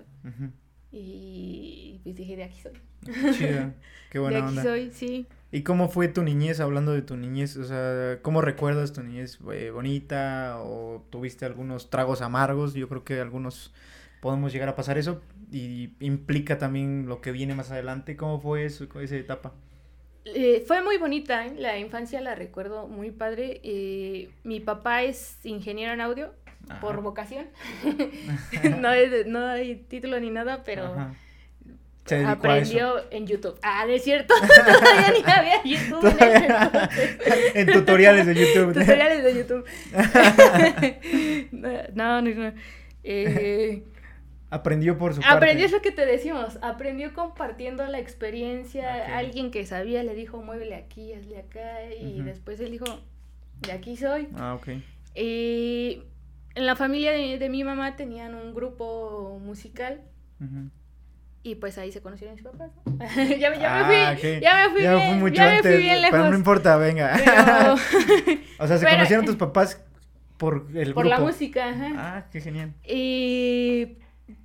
[0.91, 3.33] Y pues dije, de aquí soy.
[3.33, 3.73] Chido,
[4.09, 5.27] qué buena de aquí soy, sí.
[5.51, 7.57] ¿Y cómo fue tu niñez, hablando de tu niñez?
[7.57, 12.75] O sea, ¿cómo recuerdas tu niñez eh, bonita o tuviste algunos tragos amargos?
[12.75, 13.73] Yo creo que algunos
[14.21, 18.15] podemos llegar a pasar eso y implica también lo que viene más adelante.
[18.15, 19.53] ¿Cómo fue eso, esa etapa?
[20.25, 21.55] Eh, fue muy bonita, ¿eh?
[21.57, 23.59] la infancia la recuerdo muy padre.
[23.63, 26.33] Eh, mi papá es ingeniero en audio
[26.81, 27.47] por vocación.
[28.79, 28.89] no,
[29.25, 30.93] no, hay título ni nada, pero
[32.11, 33.57] aprendió en YouTube.
[33.61, 36.15] Ah, de cierto, todavía ni había YouTube.
[37.55, 38.73] En, tutoriales de YouTube.
[38.73, 39.65] tutoriales de YouTube.
[41.93, 42.53] no, no, no.
[43.03, 43.83] Eh,
[44.49, 49.65] aprendió por su Aprendió es lo que te decimos, aprendió compartiendo la experiencia, alguien que
[49.65, 52.85] sabía le dijo, muévele aquí, hazle acá, y después él dijo,
[53.61, 54.27] de aquí soy.
[54.35, 54.69] Ah, ok.
[55.15, 56.03] Y
[56.55, 60.01] en la familia de, mi mamá tenían un grupo musical,
[61.41, 62.71] y pues ahí se conocieron mis papás.
[63.15, 66.01] ya, ya me ah, fui, ya me fui ya bien, mucho ya me fui bien
[66.01, 66.17] lejos.
[66.17, 67.13] Pero no importa, venga.
[68.59, 69.81] o sea, se conocieron tus papás
[70.37, 71.91] por el por la música, ajá.
[71.97, 72.73] Ah, qué genial.
[72.83, 73.97] Y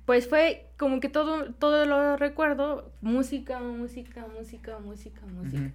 [0.05, 5.71] pues fue como que todo, todo lo recuerdo, música, música, música, música, música.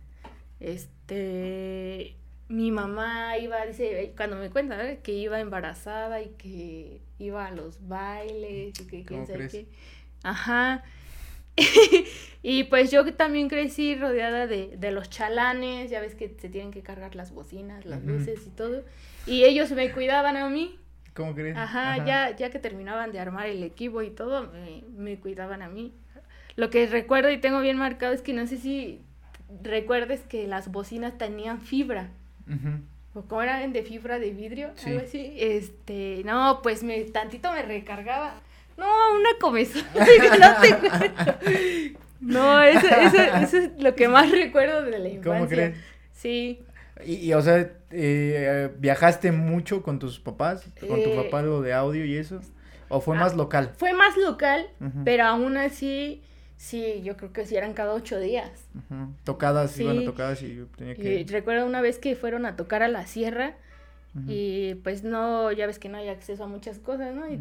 [0.58, 2.16] Este,
[2.48, 7.86] mi mamá iba, dice, cuando me cuenta, que iba embarazada y que iba a los
[7.86, 9.68] bailes y que quién sabe qué.
[10.22, 10.82] Ajá.
[12.42, 16.70] y pues yo también crecí rodeada de, de, los chalanes, ya ves que se tienen
[16.70, 18.84] que cargar las bocinas, las luces y todo.
[19.26, 20.78] Y ellos me cuidaban a mí.
[21.14, 21.56] ¿Cómo crees?
[21.56, 25.68] Ajá, Ya, ya que terminaban de armar el equipo y todo, me, me, cuidaban a
[25.68, 25.92] mí.
[26.56, 29.00] Lo que recuerdo y tengo bien marcado es que no sé si
[29.62, 32.10] recuerdes que las bocinas tenían fibra.
[33.14, 35.34] O como eran de fibra de vidrio, algo así.
[35.36, 38.40] Este, no, pues me, tantito me recargaba
[38.80, 39.82] no, una comezón.
[42.20, 45.32] no, eso, eso, es lo que más recuerdo de la infancia.
[45.32, 45.78] ¿Cómo crees?
[46.12, 46.60] Sí.
[47.04, 50.64] Y, o sea, eh, ¿viajaste mucho con tus papás?
[50.80, 52.40] ¿Con tu eh, papá lo de audio y eso?
[52.88, 53.72] ¿O fue más ah, local?
[53.76, 54.68] Fue más local,
[55.04, 56.22] pero aún así,
[56.56, 58.50] sí, yo creo que sí eran cada ocho días.
[59.24, 59.84] Tocadas, sí.
[59.84, 61.24] iban a tocadas y tenía que...
[61.28, 63.54] recuerdo una vez que fueron a tocar a la sierra
[64.26, 67.30] Y pues no, ya ves que no hay acceso a muchas cosas, ¿no?
[67.30, 67.40] Y,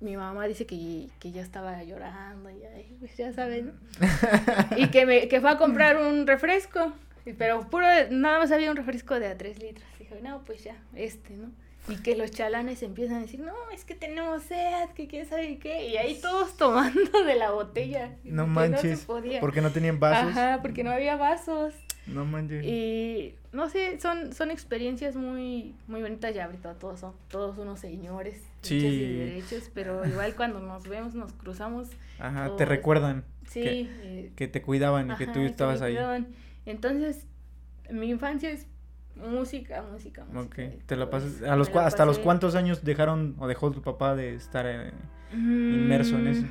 [0.00, 3.74] mi mamá dice que, que ya estaba llorando, y pues ya saben,
[4.78, 6.92] y que, me, que fue a comprar un refresco,
[7.36, 9.86] pero puro, nada más había un refresco de a tres litros.
[9.98, 11.50] Dijo, no, pues ya, este, ¿no?
[11.88, 15.58] Y que los chalanes empiezan a decir, no, es que tenemos sed, que quién sabe
[15.58, 15.88] qué.
[15.88, 18.16] Y ahí todos tomando de la botella.
[18.24, 19.08] No manches.
[19.08, 20.30] No porque no tenían vasos.
[20.30, 21.74] Ajá, porque no había vasos.
[22.08, 22.64] No manches.
[22.64, 26.34] Y no sé, son, son experiencias muy, muy bonitas.
[26.34, 28.42] Ya ahorita todos son todos unos señores.
[28.62, 28.76] Sí.
[28.76, 31.88] Y derechos, pero igual cuando nos vemos, nos cruzamos.
[32.18, 33.24] Ajá, te recuerdan.
[33.46, 33.62] Sí.
[34.36, 35.96] Que, eh, te cuidaban y que tú estabas ahí.
[36.66, 37.26] Entonces,
[37.90, 38.66] mi infancia es
[39.18, 40.64] Música, música, música.
[40.64, 41.42] Ok, te la pasas.
[41.42, 44.92] A los, ¿Hasta los cuántos años dejaron o dejó tu papá de estar eh,
[45.32, 46.46] inmerso en eso?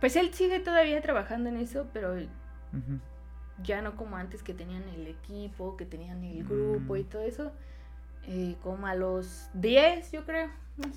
[0.00, 2.14] Pues él sigue todavía trabajando en eso, pero
[3.62, 7.08] ya no como antes que tenían el equipo, que tenían el grupo y mm.
[7.08, 7.52] todo eso.
[8.26, 10.50] Eh, como a los 10, yo creo.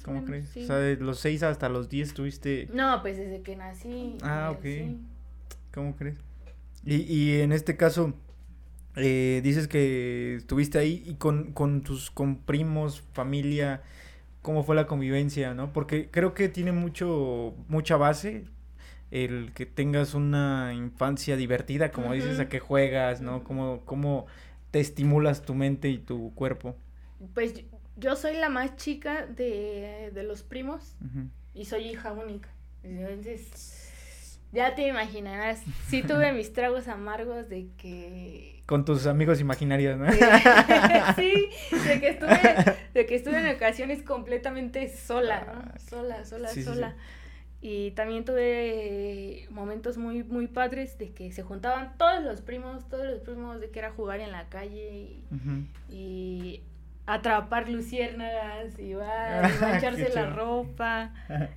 [0.04, 0.56] ¿Cómo crees?
[0.58, 2.68] O sea, de los 6 hasta los 10 tuviste...
[2.74, 4.18] No, pues desde que nací.
[4.22, 4.66] Ah, ok.
[5.74, 6.18] ¿Cómo crees?
[6.86, 8.14] Y, y en este caso,
[8.96, 13.82] eh, dices que estuviste ahí y con, con tus con primos, familia,
[14.42, 15.72] ¿cómo fue la convivencia, no?
[15.72, 18.46] Porque creo que tiene mucho, mucha base
[19.12, 23.44] el que tengas una infancia divertida, como dices, a que juegas, ¿no?
[23.44, 24.26] ¿Cómo, ¿Cómo
[24.72, 26.76] te estimulas tu mente y tu cuerpo?
[27.34, 27.64] Pues
[27.98, 30.96] yo soy la más chica de, de los primos
[31.54, 32.50] y soy hija única.
[32.84, 33.92] Entonces
[34.52, 38.62] ya te imaginarás, sí tuve mis tragos amargos de que...
[38.66, 40.12] Con tus amigos imaginarios, ¿no?
[41.16, 41.50] sí,
[41.88, 45.54] de que estuve, de que estuve en ocasiones completamente sola, ¿no?
[45.54, 46.96] Ah, sola, sola, sola.
[47.64, 53.06] Y también tuve momentos muy, muy padres de que se juntaban todos los primos, todos
[53.06, 55.20] los primos de que era jugar en la calle
[55.90, 56.62] y,
[57.06, 61.14] atrapar luciérnagas y, va, y mancharse la ropa.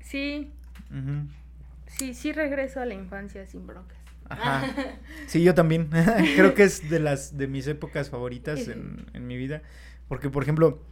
[0.00, 0.50] Sí.
[1.86, 3.96] Sí, sí regreso a la infancia sin broncas.
[4.28, 4.64] Ajá.
[5.28, 5.88] Sí, yo también.
[6.34, 9.62] Creo que es de las de mis épocas favoritas en, en mi vida.
[10.08, 10.82] Porque, por ejemplo,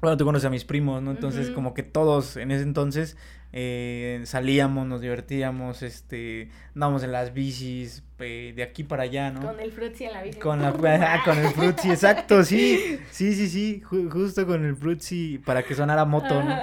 [0.00, 1.10] bueno, tú conoces a mis primos, ¿no?
[1.10, 3.16] Entonces, como que todos en ese entonces
[3.52, 9.40] eh, salíamos, nos divertíamos, este, andábamos en las bicis, de aquí para allá, ¿no?
[9.40, 10.38] Con el frutzi en la bici.
[10.38, 10.72] Con, la,
[11.24, 16.04] con el frutzi, exacto, sí, sí, sí, sí, justo con el frutzi para que sonara
[16.04, 16.54] moto, ¿no?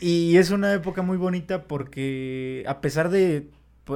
[0.00, 3.50] Y es una época muy bonita porque a pesar de,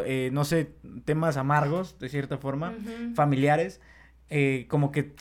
[0.04, 0.72] eh, no sé,
[1.04, 2.74] temas amargos, de cierta forma,
[3.14, 3.80] familiares,
[4.28, 5.12] eh, como que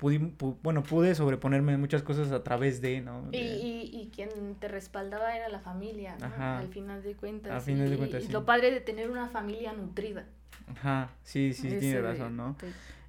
[0.00, 3.28] bueno, pude sobreponerme muchas cosas a través de, ¿no?
[3.32, 6.26] Y, y, quien te respaldaba era la familia, ¿no?
[6.36, 7.52] Al final de cuentas.
[7.52, 10.26] Al final de cuentas, y, lo padre de tener una familia nutrida.
[10.68, 12.56] Ajá, sí, sí, tiene razón, ¿no?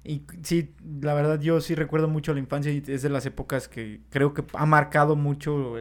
[0.04, 0.72] Y sí,
[1.02, 4.32] la verdad yo sí recuerdo mucho la infancia y es de las épocas que creo
[4.32, 5.76] que ha marcado mucho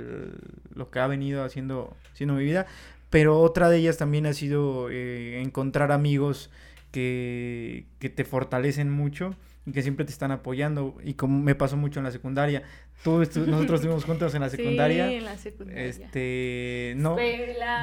[0.74, 2.66] lo que ha venido haciendo, haciendo mi vida.
[3.10, 6.50] Pero otra de ellas también ha sido eh, encontrar amigos
[6.92, 10.96] que, que te fortalecen mucho y que siempre te están apoyando.
[11.04, 12.64] Y como me pasó mucho en la secundaria.
[13.04, 15.08] Tú nosotros estuvimos juntos en la secundaria.
[15.08, 15.84] Sí, en la secundaria.
[15.84, 17.18] Este, no.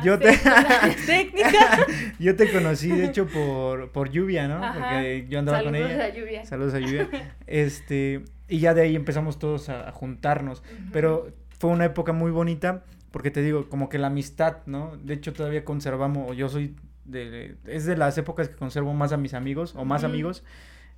[0.03, 0.39] yo te
[1.07, 1.87] técnica.
[2.19, 4.61] yo te conocí de hecho por por Lluvia, ¿no?
[4.73, 5.89] Porque yo andaba con ella.
[5.89, 6.45] Saludos a Lluvia.
[6.45, 7.37] Saludos a Lluvia.
[7.47, 12.85] Este, y ya de ahí empezamos todos a, juntarnos, pero fue una época muy bonita
[13.11, 14.97] porque te digo, como que la amistad, ¿no?
[14.97, 19.17] De hecho todavía conservamos, yo soy de, es de las épocas que conservo más a
[19.17, 20.43] mis amigos o más amigos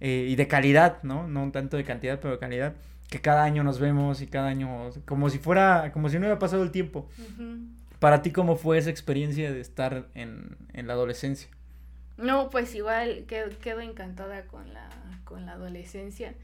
[0.01, 1.27] eh, y de calidad, ¿no?
[1.27, 2.75] No tanto de cantidad, pero de calidad,
[3.09, 6.39] que cada año nos vemos y cada año, como si fuera, como si no hubiera
[6.39, 7.09] pasado el tiempo.
[7.99, 11.49] Para ti, ¿cómo fue esa experiencia de estar en, en la adolescencia?
[12.17, 14.89] No, pues igual quedo, quedo encantada con la,
[15.25, 16.35] con la adolescencia.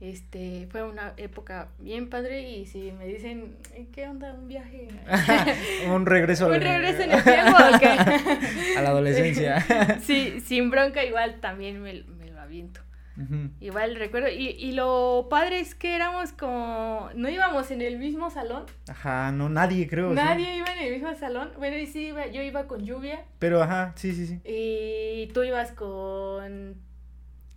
[0.00, 3.56] Este, fue una época bien padre y si me dicen,
[3.92, 4.32] ¿qué onda?
[4.32, 4.88] ¿Un viaje?
[5.92, 6.46] un regreso.
[6.46, 9.98] ¿Un regreso en el tiempo A la adolescencia.
[10.02, 12.80] sí, sin bronca igual también me, me lo aviento.
[13.60, 18.30] Igual recuerdo, y, y lo padre es que éramos como, no íbamos en el mismo
[18.30, 18.64] salón.
[18.88, 20.10] Ajá, no, nadie creo.
[20.10, 21.50] Nadie iba en el mismo salón.
[21.58, 23.24] Bueno, y sí, yo iba con lluvia.
[23.38, 24.40] Pero, ajá, sí, sí, sí.
[24.44, 26.76] Y tú ibas con...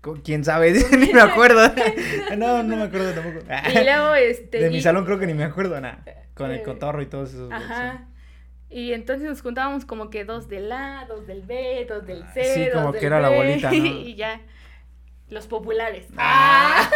[0.02, 0.74] ¿Con quién sabe?
[0.97, 1.62] ni me acuerdo.
[2.38, 3.45] no, no me acuerdo tampoco.
[3.69, 4.60] y luego, este...
[4.60, 6.04] De mi salón creo que ni me acuerdo, nada.
[6.34, 7.52] Con el eh, cotorro y todos esos.
[7.52, 8.08] Ajá.
[8.71, 12.43] Y entonces nos juntábamos como que dos del A, dos del B, dos del C.
[12.43, 13.76] Sí, como que era la bolita, ¿no?
[13.76, 14.41] y ya.
[15.32, 16.08] Los populares.
[16.17, 16.91] ¡Ah!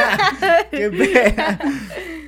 [0.69, 1.57] ¡Qué pena!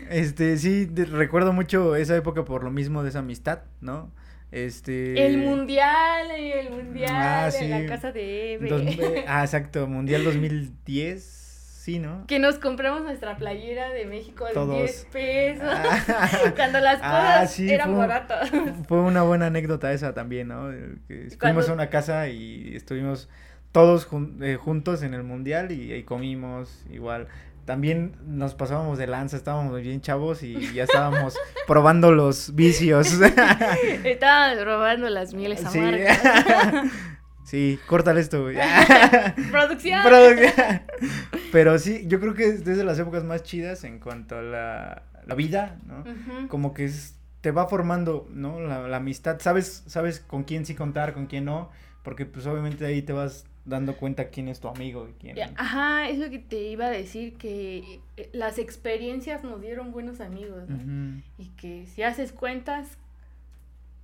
[0.10, 4.10] Este, sí, recuerdo mucho esa época por lo mismo de esa amistad, ¿no?
[4.50, 5.26] Este...
[5.26, 9.26] El mundial, el mundial ah, en la casa de Eve.
[9.28, 11.22] ah, exacto, mundial 2010.
[11.24, 12.26] Sí, ¿no?
[12.26, 15.68] Que nos compramos nuestra playera de México de 10 pesos.
[16.56, 18.50] cuando las ah, cosas eran baratas.
[18.88, 20.70] Fue una buena anécdota esa también, ¿no?
[21.10, 23.28] Que fuimos a una casa y estuvimos
[23.72, 24.08] todos
[24.42, 27.28] eh, juntos en el mundial y, y comimos igual
[27.68, 33.12] también nos pasábamos de lanza, estábamos bien chavos y ya estábamos probando los vicios.
[34.06, 36.20] Estábamos probando las mieles amargas.
[37.44, 38.58] Sí, córtale esto, güey.
[39.52, 40.02] Producción.
[41.54, 45.04] Pero sí, yo creo que es desde las épocas más chidas en cuanto a la,
[45.26, 46.04] la vida, ¿no?
[46.50, 48.60] Como que es, te va formando, ¿no?
[48.60, 51.72] La, la, amistad, sabes, sabes con quién sí contar, con quién no,
[52.04, 55.38] porque pues obviamente ahí te vas dando cuenta quién es tu amigo y quién...
[55.56, 60.22] Ajá, es lo que te iba a decir, que eh, las experiencias nos dieron buenos
[60.22, 61.22] amigos, ¿no?
[61.38, 62.98] Y que si haces cuentas,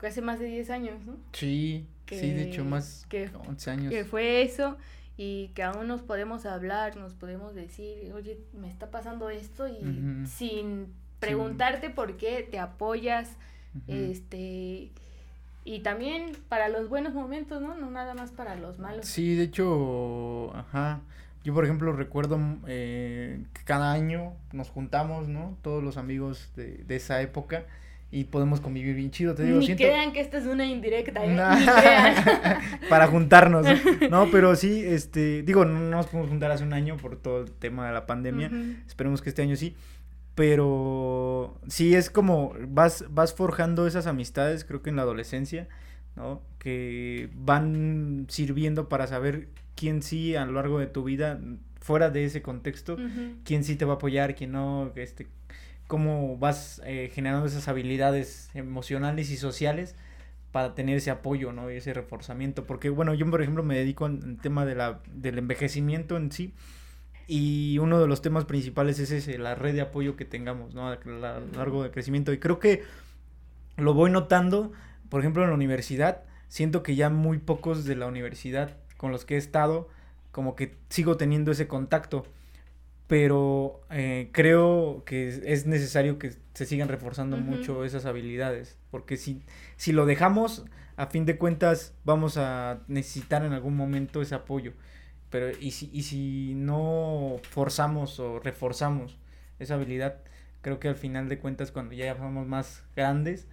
[0.07, 1.15] hace más de 10 años, ¿no?
[1.31, 3.93] Sí, sí, de hecho más que, 11 años.
[3.93, 4.77] Que fue eso
[5.17, 10.25] y que aún nos podemos hablar, nos podemos decir, oye, me está pasando esto y
[10.27, 10.87] sin
[11.19, 13.37] preguntarte por qué te apoyas,
[13.87, 14.91] este
[15.65, 17.75] y también para los buenos momentos, ¿no?
[17.75, 19.05] No nada más para los malos.
[19.05, 21.01] Sí, de hecho, ajá.
[21.43, 25.57] Yo, por ejemplo, recuerdo eh, que cada año nos juntamos, ¿no?
[25.61, 27.65] Todos los amigos de, de esa época
[28.13, 29.59] y podemos convivir bien chido, te digo.
[29.59, 32.79] Ni crean que esta es una indirecta, ¿eh?
[32.89, 33.65] Para juntarnos,
[34.07, 34.29] ¿no?
[34.31, 37.87] pero sí, este, digo, no nos podemos juntar hace un año por todo el tema
[37.87, 38.51] de la pandemia.
[38.85, 39.75] Esperemos que este año sí.
[40.35, 45.67] Pero sí es como vas, vas forjando esas amistades, creo que en la adolescencia,
[46.15, 46.41] ¿no?
[46.57, 51.39] Que van sirviendo para saber quién sí a lo largo de tu vida,
[51.79, 52.97] fuera de ese contexto,
[53.43, 55.27] quién sí te va a apoyar, quién no, este,
[55.87, 59.95] cómo vas eh, generando esas habilidades emocionales y sociales
[60.51, 61.69] para tener ese apoyo, ¿no?
[61.71, 62.65] Y ese reforzamiento.
[62.65, 66.53] Porque, bueno, yo, por ejemplo, me dedico al tema de la, del envejecimiento en sí
[67.27, 70.89] y uno de los temas principales es ese, la red de apoyo que tengamos, ¿no?
[70.89, 70.99] A
[71.55, 72.33] largo del crecimiento.
[72.33, 72.83] Y creo que
[73.77, 74.71] lo voy notando,
[75.09, 79.25] por ejemplo, en la universidad, siento que ya muy pocos de la universidad con los
[79.25, 79.89] que he estado,
[80.31, 82.25] como que sigo teniendo ese contacto.
[83.07, 88.77] Pero eh, creo que es necesario que se sigan reforzando mucho esas habilidades.
[88.91, 89.43] Porque si,
[89.75, 94.73] si lo dejamos, a fin de cuentas, vamos a necesitar en algún momento ese apoyo.
[95.33, 99.17] Pero y si, y si no forzamos o reforzamos
[99.57, 100.17] esa habilidad,
[100.61, 103.47] creo que al final de cuentas cuando ya somos más grandes,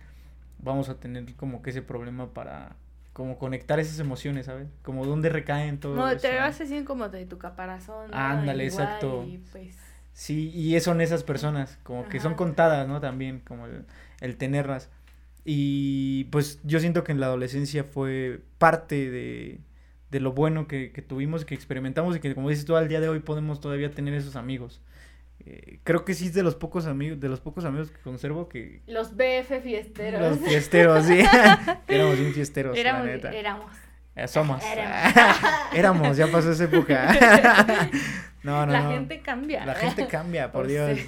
[0.59, 2.77] vamos a tener como que ese problema para
[3.15, 4.69] como conectar esas emociones, ¿sabes?
[4.83, 8.13] Como dónde recaen todo No, te vas así como de tu caparazón.
[8.13, 9.27] Ándale, exacto.
[9.51, 9.75] Pues
[10.13, 13.01] sí, y son esas personas, como que son contadas, ¿no?
[13.01, 13.87] También, como el,
[14.21, 14.91] el tenerlas.
[15.47, 19.61] Y pues yo siento que en la adolescencia fue parte de,
[20.11, 23.01] de lo bueno que, que, tuvimos, que experimentamos y que como dices tú al día
[23.01, 24.81] de hoy podemos todavía tener esos amigos.
[25.47, 28.49] Eh, creo que sí es de los pocos amigos, de los pocos amigos que conservo
[28.49, 28.83] que...
[28.87, 30.21] Los BF fiesteros.
[30.21, 31.21] Los fiesteros, sí.
[31.89, 33.73] éramos bien fiesteros, éramos, Éramos.
[34.17, 34.63] Eh, somos.
[35.73, 36.17] Éramos.
[36.17, 37.15] ya pasó esa época.
[38.43, 39.65] no, no, La gente cambia.
[39.65, 40.99] La gente cambia, por Dios.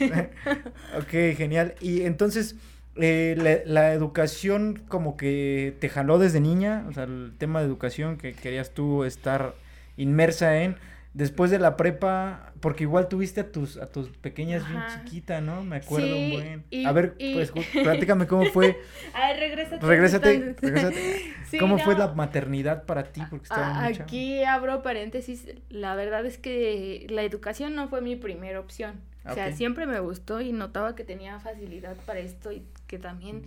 [0.96, 1.74] ok, genial.
[1.80, 2.54] Y entonces
[2.96, 8.18] eh, la, educación como que te jaló desde niña, o sea, el tema de educación
[8.18, 9.54] que querías tú estar
[9.96, 10.76] inmersa en,
[11.14, 15.64] después de la prepa, porque igual tuviste a tus, a tus pequeñas bien chiquita, ¿no?
[15.64, 16.86] Me acuerdo un buen.
[16.86, 17.52] a ver, pues,
[17.82, 18.78] platícame cómo fue.
[19.14, 20.54] a ver, regrésate.
[20.60, 23.22] Regrésate, ¿Cómo fue la maternidad para ti?
[23.30, 28.60] Porque estaba Aquí abro paréntesis, la verdad es que la educación no fue mi primera
[28.60, 29.00] opción.
[29.24, 33.42] O sea, siempre me gustó y notaba que tenía facilidad para esto y que también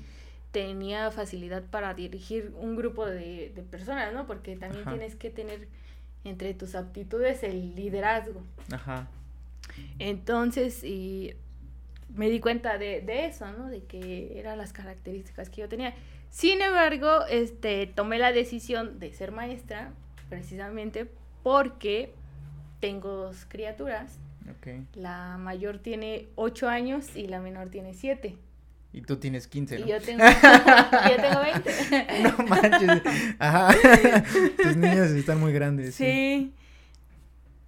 [0.52, 4.26] tenía facilidad para dirigir un grupo de, personas, ¿no?
[4.26, 5.68] Porque también tienes que tener
[6.24, 8.42] entre tus aptitudes el liderazgo.
[8.72, 9.10] Ajá.
[10.00, 11.34] Entonces, y
[12.16, 13.68] me di cuenta de, de eso, ¿no?
[13.68, 15.94] De que eran las características que yo tenía.
[16.30, 19.92] Sin embargo, este, tomé la decisión de ser maestra
[20.30, 21.10] precisamente
[21.44, 22.14] porque
[22.80, 24.20] tengo dos criaturas
[24.96, 28.38] la mayor tiene 8 años y la menor tiene 7.
[28.94, 29.86] Y tú tienes 15, ¿no?
[29.86, 30.24] Y yo tengo,
[31.10, 32.08] yo tengo 20.
[32.24, 33.02] no manches.
[33.40, 33.76] Ajá.
[34.58, 35.96] Tus niños están muy grandes.
[35.96, 36.54] Sí.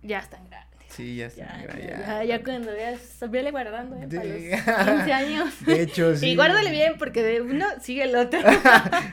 [0.02, 0.88] Ya están grandes.
[0.90, 1.90] Sí, ya están grandes.
[1.90, 4.08] Ya, ya, cuando veas, véale guardando, ¿eh?
[4.08, 5.66] Para los 15 años.
[5.66, 6.30] De hecho, sí.
[6.30, 8.40] Y guárdale bien, porque de uno sigue el otro.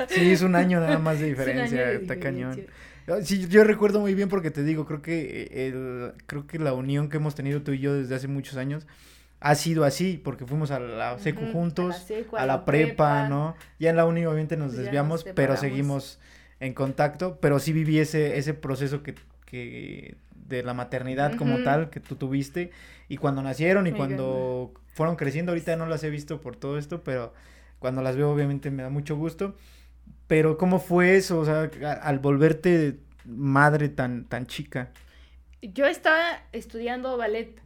[0.08, 1.90] sí, es un año nada más de diferencia.
[1.90, 2.64] Está cañón.
[3.06, 6.58] Ah, sí, yo recuerdo muy bien porque te digo, creo que eh, el, creo que
[6.58, 8.86] la unión que hemos tenido tú y yo desde hace muchos años
[9.40, 13.56] ha sido así, porque fuimos a la secu juntos, a la, prepa, ¿no?
[13.78, 16.18] Ya en la uni obviamente nos pues desviamos, pero seguimos
[16.60, 20.16] en contacto, pero sí viví ese, ese proceso que, que
[20.48, 22.70] de la maternidad como tal que tú tuviste
[23.08, 27.02] y cuando nacieron y cuando fueron creciendo, ahorita no las he visto por todo esto,
[27.02, 27.34] pero
[27.78, 29.54] cuando las veo obviamente me da mucho gusto.
[30.26, 31.38] Pero ¿cómo fue eso?
[31.38, 31.70] O sea,
[32.02, 34.90] al volverte madre tan, tan chica.
[35.62, 37.60] Yo estaba estudiando ballet,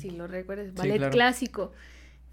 [0.00, 1.72] si, lo recuerdas, ballet clásico.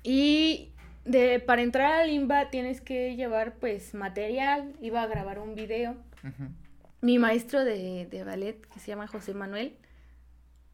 [0.03, 0.71] Y
[1.05, 5.95] de, para entrar al Limba tienes que llevar pues material, iba a grabar un video.
[7.01, 9.75] Mi maestro de, ballet, que se llama José Manuel,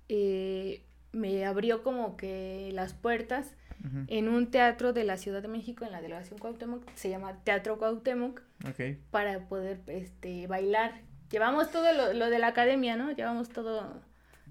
[0.09, 3.55] eh, me abrió como que las puertas
[4.07, 7.77] en un teatro de la Ciudad de México, en la delegación Cuauhtémoc, se llama Teatro
[7.77, 8.41] Cuauhtémoc,
[9.11, 10.93] para poder este, bailar.
[11.29, 13.11] Llevamos todo lo, lo, de la academia, ¿no?
[13.11, 14.01] Llevamos todo,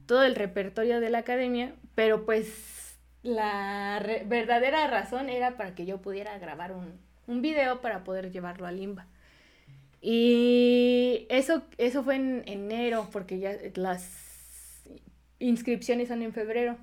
[0.07, 6.03] todo el repertorio de la academia, pero pues la verdadera razón era para que yo
[6.03, 9.07] pudiera grabar un, un video para poder llevarlo a Limba.
[10.01, 14.83] Y eso, eso fue en enero, porque ya las
[15.39, 16.77] inscripciones son en febrero.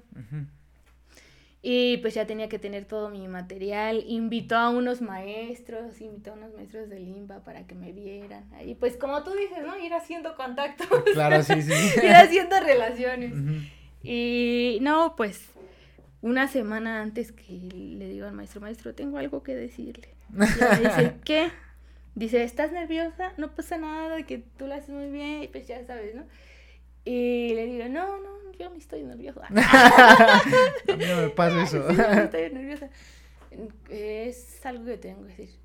[1.61, 4.03] Y pues ya tenía que tener todo mi material.
[4.07, 8.49] Invitó a unos maestros, invitó a unos maestros de Limba para que me vieran.
[8.53, 9.77] Ahí, pues como tú dices, ¿no?
[9.77, 10.87] Ir haciendo contactos.
[11.13, 11.73] Claro, sí, sí.
[12.03, 13.33] Ir haciendo relaciones.
[14.01, 15.49] Y no, pues
[16.21, 20.09] una semana antes que le digo al maestro, maestro, tengo algo que decirle.
[20.31, 21.51] Y me dice, ¿qué?
[22.15, 23.33] Dice, ¿estás nerviosa?
[23.37, 26.23] No pasa nada, que tú lo haces muy bien, y pues ya sabes, ¿no?
[27.05, 29.41] Y le digo, no, no, yo no estoy nerviosa.
[29.49, 31.79] a mí no me pasa eso.
[31.91, 32.89] no estoy nerviosa.
[33.89, 35.59] Es algo que tengo que decir.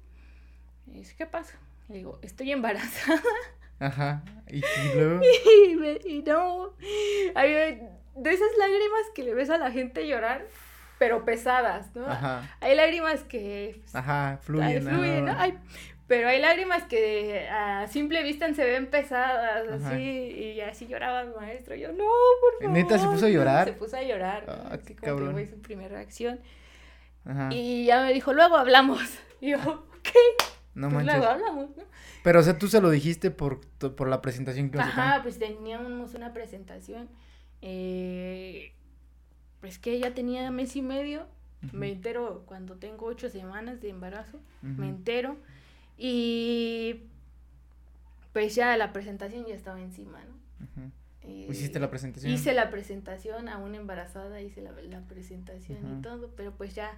[0.94, 1.54] Es, ¿qué pasa?
[1.88, 3.20] Le digo, estoy embarazada.
[3.78, 4.22] Ajá.
[4.48, 4.62] Y,
[4.94, 5.20] luego.
[6.04, 6.72] y, no.
[7.34, 7.80] Hay
[8.16, 10.46] de esas lágrimas que le ves a la gente llorar,
[10.98, 12.06] pero pesadas, ¿no?
[12.06, 12.56] Ajá.
[12.60, 13.80] Hay lágrimas que.
[13.80, 14.84] Pues, ajá, fluyen.
[14.84, 15.38] fluyen, ¿no?
[15.38, 15.58] Hay
[16.06, 21.34] pero hay lágrimas que a simple vista se ven pesadas, así, y así lloraba el
[21.34, 21.74] maestro.
[21.74, 22.04] Yo, no,
[22.40, 22.76] por favor.
[22.76, 23.68] ¿Neta se puso a llorar?
[23.68, 24.44] Se puso a llorar.
[24.48, 25.32] Ah, qué cabrón.
[25.32, 26.40] fue su primera reacción.
[27.24, 27.48] Ajá.
[27.52, 29.00] Y ya me dijo, luego hablamos.
[29.40, 30.08] Y yo, ok.
[30.74, 31.18] No pues manches.
[31.18, 31.82] Luego hablamos, ¿no?
[32.22, 33.60] Pero, o sea, tú se lo dijiste por,
[33.94, 37.10] por la presentación que Ajá, pues teníamos una presentación.
[37.60, 38.72] Eh,
[39.60, 41.26] pues que ella tenía mes y medio.
[41.72, 44.40] Me entero cuando tengo ocho semanas de embarazo.
[44.62, 45.36] Me entero.
[45.96, 47.02] Y
[48.32, 50.34] pues ya la presentación ya estaba encima, ¿no?
[51.22, 52.32] Eh, ¿Hiciste la presentación?
[52.32, 54.72] Hice la presentación, aún embarazada hice la,
[55.08, 56.92] presentación y todo, pero pues ya,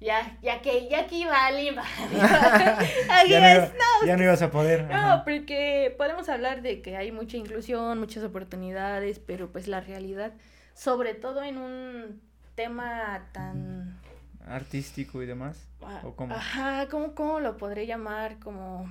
[0.00, 1.82] ya, ya que, ya que iba a Lima,
[3.28, 4.88] ya, no, ya no ibas a poder.
[4.88, 10.32] No, porque podemos hablar de que hay mucha inclusión, muchas oportunidades, pero pues la realidad,
[10.74, 12.20] sobre todo en un
[12.54, 13.98] tema tan
[14.46, 15.66] artístico y demás?
[15.82, 16.34] Ah, ¿O cómo?
[16.34, 18.38] Ajá, ¿cómo, ¿cómo lo podré llamar?
[18.38, 18.88] Como,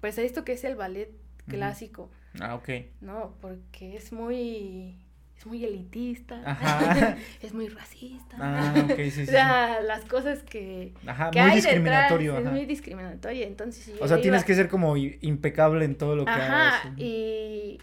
[0.00, 1.10] pues esto que es el ballet
[1.48, 2.10] clásico.
[2.40, 2.68] Ah, ok.
[3.00, 4.96] No, porque es muy,
[5.38, 7.16] es muy elitista, Ajá.
[7.42, 8.36] es muy racista.
[8.38, 9.22] Ah, ok, sí, sí.
[9.22, 12.34] o sea, las cosas que, Ajá, muy discriminatorio.
[12.34, 13.92] Detrás, es muy discriminatorio, entonces...
[14.00, 16.98] o sea, tienes que ser como impecable en todo lo que Ajá, hagas.
[16.98, 17.78] y,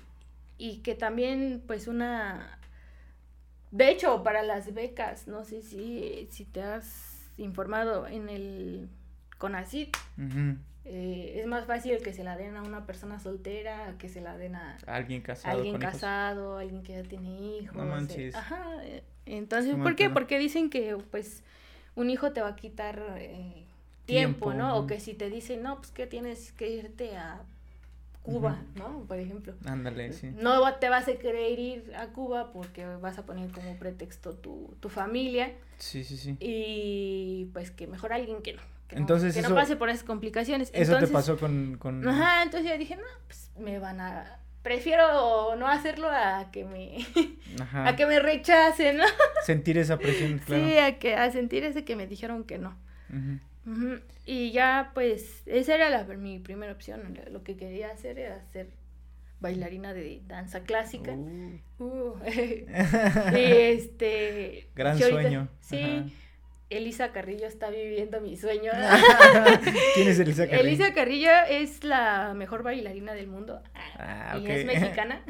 [0.58, 2.60] y que también, pues, una
[3.74, 8.88] de hecho, para las becas, no sé si, si te has informado en el
[9.40, 9.98] CONACIT,
[10.86, 14.38] eh, es más fácil que se la den a una persona soltera que se la
[14.38, 15.58] den a alguien casado.
[15.58, 17.76] Alguien casado, alguien que ya tiene hijos.
[17.76, 18.36] No manches.
[18.36, 18.64] ajá.
[18.84, 20.12] Eh, entonces, ¿por qué?
[20.12, 21.42] Porque dicen que, pues,
[21.96, 23.66] un hijo te va a quitar eh,
[24.06, 24.78] tiempo, ¿no?
[24.78, 27.42] O que si te dicen, no, pues que tienes que irte a
[28.24, 29.04] Cuba, ¿no?
[29.06, 29.54] Por ejemplo.
[29.66, 30.32] Ándale, sí.
[30.40, 34.76] No te vas a querer ir a Cuba porque vas a poner como pretexto tu,
[34.80, 35.54] tu familia.
[35.78, 36.38] Sí, sí, sí.
[36.40, 38.62] Y pues que mejor alguien que no.
[38.88, 40.72] Que entonces no, que no pase por esas complicaciones.
[40.74, 42.08] Eso te pasó con, con...
[42.08, 44.40] Ajá, entonces yo dije, no, pues me van a...
[44.62, 47.06] Prefiero no hacerlo a que me...
[47.62, 47.90] Ajá.
[47.90, 49.04] a que me rechacen, ¿no?
[49.44, 50.66] Sentir esa presión, claro.
[50.66, 52.78] Sí, a, que, a sentir ese que me dijeron que no.
[54.26, 57.20] Y ya, pues, esa era la, mi primera opción.
[57.32, 58.70] Lo que quería hacer era ser
[59.40, 61.12] bailarina de danza clásica.
[61.12, 61.60] Uh.
[61.80, 62.16] Uh.
[62.26, 64.70] y este...
[64.76, 65.50] Gran sueño.
[65.60, 66.14] Sí.
[66.70, 68.72] Elisa Carrillo está viviendo mi sueño.
[69.96, 70.68] ¿Quién es Elisa Carrillo?
[70.68, 73.62] Elisa Carrillo es la mejor bailarina del mundo.
[73.98, 75.24] Ah, y es mexicana.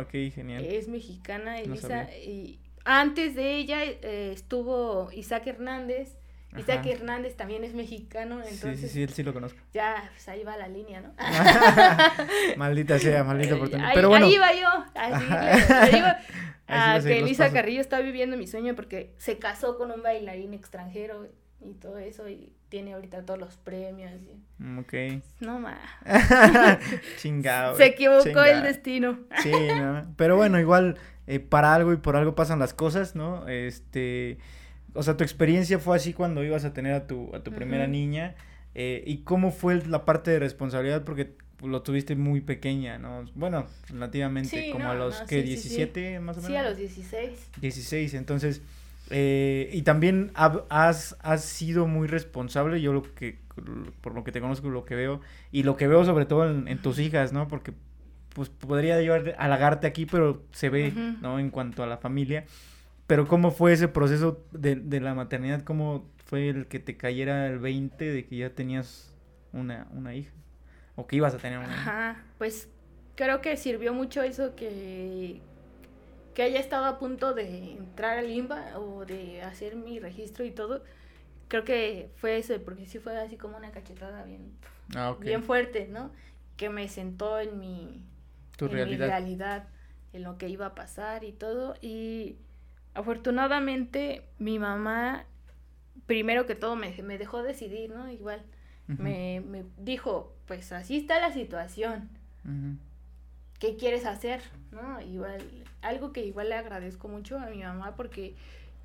[0.00, 0.64] ok, genial.
[0.64, 2.08] Es mexicana, Elisa.
[2.14, 6.16] y antes de ella eh, estuvo Isaac Hernández,
[6.58, 8.80] Isaac Hernández también es mexicano, entonces...
[8.80, 9.58] Sí, sí, sí, sí lo conozco.
[9.72, 11.14] Ya, pues ahí va la línea, ¿no?
[12.56, 13.90] maldita sea, maldita oportunidad.
[13.94, 14.26] Pero bueno.
[14.26, 16.06] Ahí iba yo, así le, digo
[16.66, 21.28] a que Elisa Carrillo está viviendo mi sueño porque se casó con un bailarín extranjero
[21.60, 24.12] y todo eso y tiene ahorita todos los premios.
[24.22, 24.62] Y...
[24.62, 24.94] Mm, ok.
[25.40, 25.78] No más.
[27.18, 27.76] chingado.
[27.76, 29.18] Se equivocó el destino.
[29.42, 30.14] sí, ¿no?
[30.16, 30.96] Pero bueno, igual
[31.26, 33.46] eh, para algo y por algo pasan las cosas, ¿no?
[33.48, 34.38] Este,
[34.94, 37.86] o sea, tu experiencia fue así cuando ibas a tener a tu, a tu primera
[37.86, 38.34] niña.
[38.74, 41.04] Eh, ¿Y cómo fue la parte de responsabilidad?
[41.04, 43.24] Porque lo tuviste muy pequeña, ¿no?
[43.34, 46.52] Bueno, relativamente, como a los, que 17 más o menos.
[46.52, 47.50] Sí, a los 16.
[47.60, 48.62] 16, entonces
[49.10, 53.38] eh, y también has, has sido muy responsable, yo lo que,
[54.00, 55.20] por lo que te conozco, lo que veo,
[55.50, 57.48] y lo que veo sobre todo en, tus hijas, ¿no?
[57.48, 57.72] Porque
[58.34, 61.40] pues podría yo halagarte aquí, pero se ve, ¿no?
[61.40, 62.44] En cuanto a la familia.
[63.10, 65.62] Pero ¿cómo fue ese proceso de, de, la maternidad?
[65.64, 69.12] ¿Cómo fue el que te cayera el 20 de que ya tenías
[69.52, 70.30] una, una hija?
[70.94, 71.80] ¿O que ibas a tener una hija?
[71.80, 72.68] Ajá, pues
[73.16, 75.40] creo que sirvió mucho eso que,
[76.34, 80.52] que haya estado a punto de entrar al INBA o de hacer mi registro y
[80.52, 80.84] todo,
[81.48, 84.52] creo que fue eso, porque sí fue así como una cachetada bien,
[84.94, 86.12] ah, bien fuerte, ¿no?
[86.56, 88.04] Que me sentó en mi,
[88.56, 89.66] realidad.
[90.12, 91.74] en lo que iba a pasar y todo.
[91.82, 92.36] Y
[92.94, 95.24] afortunadamente mi mamá,
[96.06, 98.10] primero que todo, me, me dejó decidir, ¿no?
[98.10, 98.42] Igual,
[98.86, 102.08] me, me, dijo, pues así está la situación.
[103.58, 104.40] ¿Qué quieres hacer?
[104.72, 105.00] ¿No?
[105.00, 105.42] Igual
[105.82, 108.34] algo que igual le agradezco mucho a mi mamá porque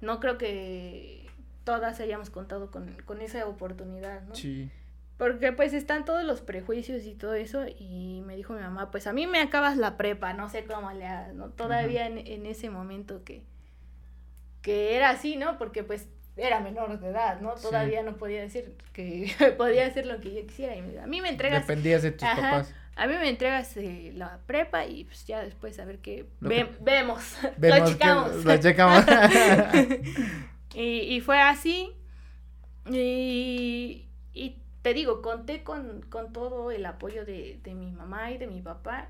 [0.01, 1.25] no creo que
[1.63, 4.35] todas hayamos contado con, esa oportunidad, ¿no?
[4.35, 4.69] Sí.
[5.17, 9.07] Porque pues están todos los prejuicios y todo eso y me dijo mi mamá, pues
[9.07, 11.49] a mí me acabas la prepa, no sé cómo le hagas, ¿no?
[11.49, 13.41] Todavía en, ese momento que,
[14.65, 15.59] que era así, ¿no?
[15.59, 17.53] Porque pues era menor de edad, ¿no?
[17.53, 21.29] Todavía no podía decir que podía hacer lo que yo quisiera y a mí me
[21.29, 21.67] entregas...
[21.67, 25.77] Dependías de tus papás a mí me entregas eh, la prepa y pues ya después
[25.79, 28.45] a ver qué vemos, lo checamos.
[28.45, 29.05] lo checamos.
[30.73, 31.91] y, y, fue así.
[32.89, 38.37] Y, y te digo, conté con, con todo el apoyo de, de, mi mamá y
[38.37, 39.09] de mi papá,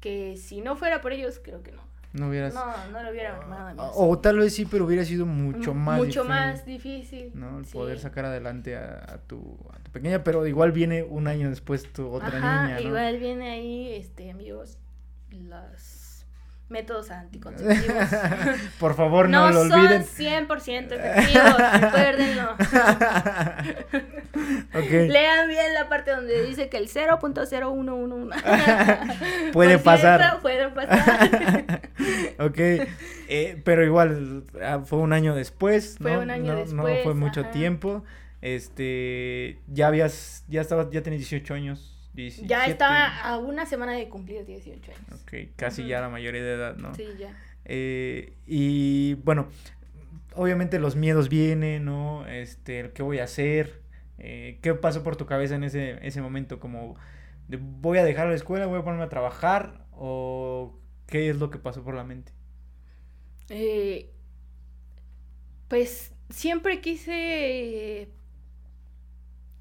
[0.00, 1.82] que si no fuera por ellos, creo que no.
[2.12, 2.54] No hubieras...
[2.54, 6.24] No, no lo hubiera nada O tal vez sí, pero hubiera sido mucho más Mucho
[6.24, 7.30] más difícil.
[7.34, 7.58] ¿no?
[7.58, 11.92] El poder sacar adelante a, tu, a, tu, pequeña, pero igual viene un año después
[11.92, 12.80] tu otra niña, ¿no?
[12.80, 14.78] igual viene ahí, este, amigos,
[15.30, 15.99] las
[16.70, 18.04] métodos anticonceptivos.
[18.78, 20.06] Por favor, no, lo olviden.
[20.06, 22.54] son 100% efectivos, recuérdenlo.
[24.74, 25.08] okay.
[25.08, 30.38] Lean bien la parte donde dice que el 0.0111 puede pasar.
[30.40, 31.82] puede pasar.
[32.38, 32.58] ok,
[33.28, 35.96] eh, pero igual ah, fue un año después.
[36.00, 36.74] Fue un año no, después.
[36.74, 38.04] No fue mucho tiempo.
[38.42, 41.99] Este, ya habías, ya estabas, ya tenías 18 años.
[42.14, 45.22] Ya estaba a una semana de cumplir 18 años.
[45.22, 46.94] Ok, casi ya la mayoría de edad, ¿no?
[46.94, 47.34] Sí, ya.
[47.64, 49.48] Eh, y bueno,
[50.34, 52.26] obviamente los miedos vienen, ¿no?
[52.26, 53.80] Este, ¿qué voy a hacer?
[54.18, 56.58] Eh, ¿Qué pasó por tu cabeza en ese, ese momento?
[56.58, 56.96] Como,
[57.48, 58.66] ¿voy a dejar la escuela?
[58.66, 59.86] ¿Voy a ponerme a trabajar?
[59.92, 62.32] ¿O qué es lo que pasó por la mente?
[63.48, 64.10] Eh,
[65.68, 68.08] pues siempre quise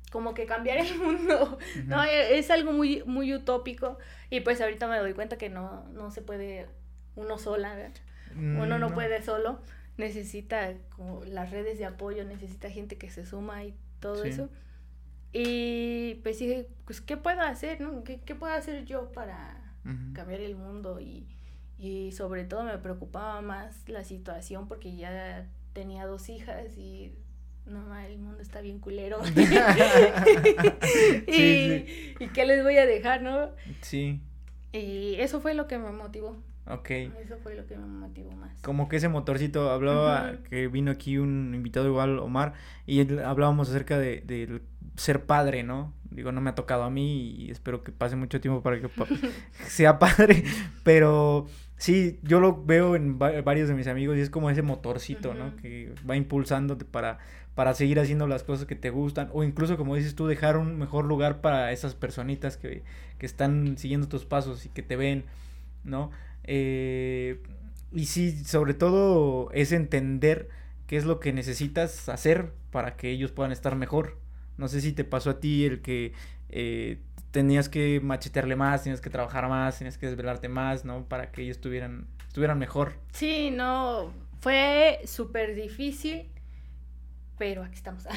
[0.10, 2.04] como que cambiar el mundo, ¿no?
[2.04, 3.98] E, es algo muy, muy utópico
[4.30, 6.68] y pues ahorita me doy cuenta que no, no se puede
[7.16, 7.92] uno sola,
[8.36, 9.60] Uno no, puede solo,
[9.98, 14.50] necesita como las redes de apoyo, necesita gente que se suma y todo eso.
[15.32, 18.04] Y pues dije, pues, ¿qué puedo hacer, no?
[18.04, 19.76] ¿Qué, qué puedo hacer yo para
[20.14, 21.00] cambiar el mundo?
[21.00, 21.28] Y,
[21.78, 27.14] y sobre todo me preocupaba más la situación porque ya tenía dos hijas y
[27.70, 29.20] no, el mundo está bien culero.
[31.28, 31.86] y,
[32.20, 33.50] y qué les voy a dejar, ¿no?
[33.82, 34.22] Sí.
[34.72, 36.38] Y eso fue lo que me motivó.
[36.70, 36.92] Ok.
[36.92, 38.62] Eso fue lo que me motivó más.
[38.62, 42.54] Como que ese motorcito, hablaba, que vino aquí un invitado igual, Omar,
[42.86, 44.62] y hablábamos acerca de, de,
[44.96, 45.94] ser padre, ¿no?
[46.12, 48.88] Digo, no me ha tocado a mí y espero que pase mucho tiempo para que
[49.68, 50.44] sea padre,
[50.84, 51.48] pero
[51.78, 55.56] sí, yo lo veo en varios de mis amigos y es como ese motorcito, ¿no?
[55.56, 57.18] Que va impulsándote para
[57.60, 60.80] para seguir haciendo las cosas que te gustan o incluso como dices tú dejar un
[60.80, 62.84] mejor lugar para esas personitas que,
[63.18, 65.26] que están siguiendo tus pasos y que te ven,
[65.84, 66.10] ¿no?
[66.46, 67.42] Eh,
[67.92, 70.48] y sí, sobre todo es entender
[70.88, 74.18] qué es lo que necesitas hacer para que ellos puedan estar mejor.
[74.56, 76.14] No sé si te pasó a ti el que
[76.48, 77.02] eh,
[77.32, 81.04] tenías que machetearle más, tenías que trabajar más, tenías que desvelarte más, ¿no?
[81.10, 82.94] Para que ellos estuvieran, estuvieran mejor.
[83.12, 86.30] Sí, no, fue súper difícil
[87.40, 88.06] pero aquí estamos.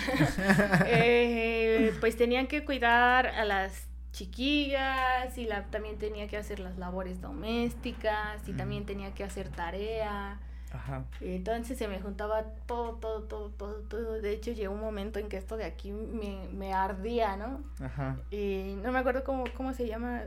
[0.86, 6.76] Eh, pues tenían que cuidar a las chiquillas y la, también tenía que hacer las
[6.76, 10.38] labores domésticas y también tenía que hacer tarea.
[10.72, 11.04] Ajá.
[11.20, 14.20] Entonces se me juntaba todo, todo, todo, todo, todo.
[14.20, 17.62] De hecho, llegó un momento en que esto de aquí me, me ardía, ¿no?
[17.80, 18.18] Ajá.
[18.30, 20.22] Y no me acuerdo cómo, cómo se llama.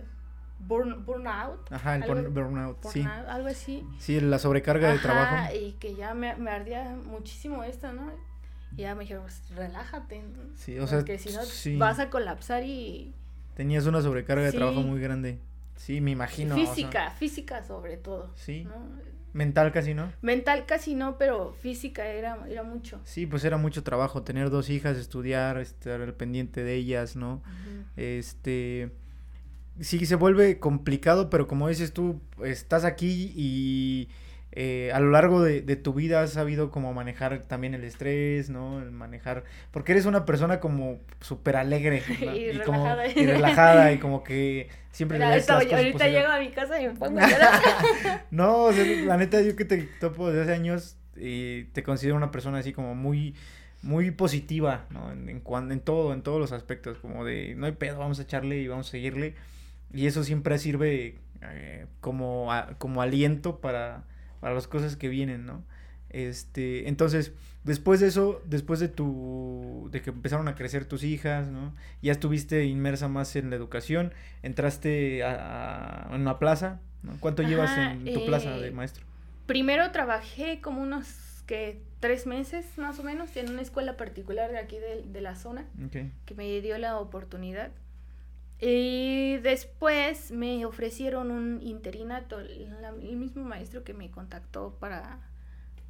[0.57, 1.69] Burn, burnout.
[1.71, 3.03] Ajá, el burnout, sí.
[3.27, 3.85] Algo así.
[3.99, 5.53] Sí, la sobrecarga de trabajo.
[5.53, 8.11] Y que ya me, me ardía muchísimo esto, ¿no?
[8.73, 10.23] Y ya me dijeron, pues relájate.
[10.55, 11.31] Sí, o sea, porque si
[11.73, 13.13] no vas a colapsar y...
[13.55, 15.39] Tenías una sobrecarga de trabajo muy grande.
[15.75, 16.55] Sí, me imagino.
[16.55, 18.31] Física, física sobre todo.
[18.35, 18.67] Sí.
[19.33, 20.11] Mental casi no.
[20.21, 23.01] Mental casi no, pero física era, era mucho.
[23.03, 27.43] Sí, pues era mucho trabajo, tener dos hijas, estudiar, estar al pendiente de ellas, ¿no?
[27.97, 28.91] Este
[29.81, 34.07] sí se vuelve complicado, pero como dices tú, estás aquí y
[34.57, 38.81] eh, a lo largo de, tu vida has sabido cómo manejar también el estrés, ¿no?
[38.81, 42.01] El manejar, porque eres una persona como súper alegre
[42.33, 43.07] y, relajada.
[43.07, 46.87] y relajada y como que siempre le das ahorita, ahorita llego a mi casa y
[46.87, 47.27] me pongo a
[48.31, 52.59] No, la neta yo que te topo desde hace años y te considero una persona
[52.59, 53.35] así como muy
[53.81, 55.11] muy positiva, ¿no?
[55.11, 58.23] En, en, en todo, en todos los aspectos, como de no hay pedo, vamos a
[58.23, 59.35] echarle y vamos a seguirle.
[59.93, 62.49] Y eso siempre sirve eh, como,
[62.79, 64.03] como aliento para,
[64.39, 65.63] para las cosas que vienen, ¿no?
[66.09, 67.33] Este, entonces,
[67.63, 71.73] después de eso, después de tu, de que empezaron a crecer tus hijas, ¿no?
[72.01, 74.13] Ya estuviste inmersa más en la educación,
[74.43, 77.17] entraste a, a una plaza, ¿no?
[77.19, 79.03] ¿Cuánto llevas en tu plaza de eh, maestro?
[79.45, 84.59] Primero trabajé como unos, que tres meses más o menos en una escuela particular de
[84.59, 87.71] aquí de, de la zona, que me dio la oportunidad.
[88.59, 95.19] Y después me ofrecieron un interinato, el mismo maestro que me contactó para,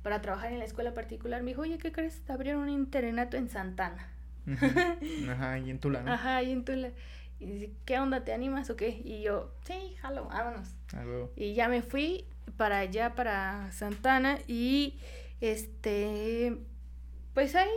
[0.02, 2.22] para trabajar en la escuela particular me dijo, oye, ¿qué crees?
[2.22, 4.12] Te abrieron un interinato en Santana.
[5.30, 6.12] Ajá, y en Tula, ¿no?
[6.14, 6.92] Ajá, y en Tula.
[7.40, 8.24] Y dice, ¿qué onda?
[8.24, 9.02] ¿Te animas o qué?
[9.04, 10.70] Y yo, sí, jalo, vámonos.
[11.36, 12.26] Y ya me fui
[12.58, 14.98] para allá, para Santana, y
[15.40, 16.58] este,
[17.34, 17.70] pues ahí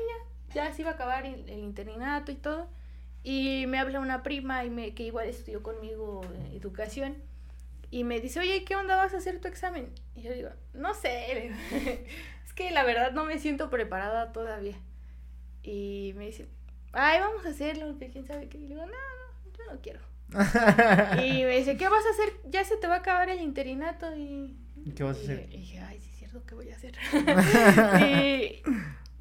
[0.55, 2.71] ya, ya se iba a acabar el interinato y todo.
[3.29, 6.23] Y me habla una prima y me, que igual estudió conmigo
[6.55, 7.15] educación
[7.91, 9.91] y me dice, oye, ¿qué onda vas a hacer tu examen?
[10.15, 11.53] Y yo digo, no sé,
[12.47, 14.79] es que la verdad no me siento preparada todavía.
[15.63, 16.49] Y me dice,
[16.93, 18.57] ay, vamos a hacerlo, que quién sabe qué.
[18.57, 20.01] Y digo, no, no, yo no quiero.
[21.23, 22.33] y me dice, ¿qué vas a hacer?
[22.49, 24.57] Ya se te va a acabar el interinato y...
[24.97, 25.49] ¿Qué vas a hacer?
[25.53, 26.95] Y dije, ay, sí es cierto, ¿qué voy a hacer?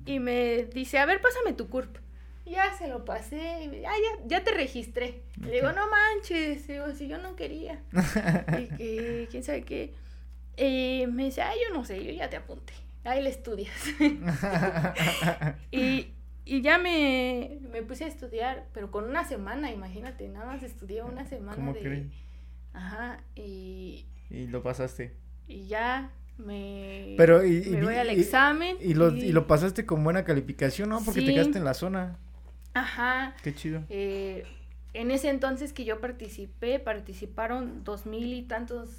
[0.05, 2.07] y, y me dice, a ver, pásame tu CURP
[2.50, 3.91] ya se lo pasé, ya,
[4.26, 5.24] ya, te registré.
[5.41, 7.82] Le digo, no manches, digo, si yo no quería.
[8.60, 9.93] y que, quién sabe qué.
[10.58, 12.74] Y me dice, ay, yo no sé, yo ya te apunté.
[13.04, 13.74] Ahí le estudias.
[15.72, 16.08] y,
[16.45, 21.04] y ya me, me, puse a estudiar, pero con una semana, imagínate, nada más estudié
[21.04, 22.08] una semana ¿Cómo de...
[22.74, 24.06] Ajá, y...
[24.30, 25.14] Y lo pasaste.
[25.48, 28.78] Y ya me, pero y, me voy al examen.
[28.80, 29.32] Y, lo, y...
[29.32, 31.02] lo pasaste con buena calificación, ¿no?
[31.04, 32.20] Porque te quedaste en la zona.
[32.80, 33.36] Ajá.
[33.43, 33.84] Qué chido.
[33.89, 34.45] Eh,
[34.93, 38.89] en ese entonces que yo participé, participaron dos mil y tantos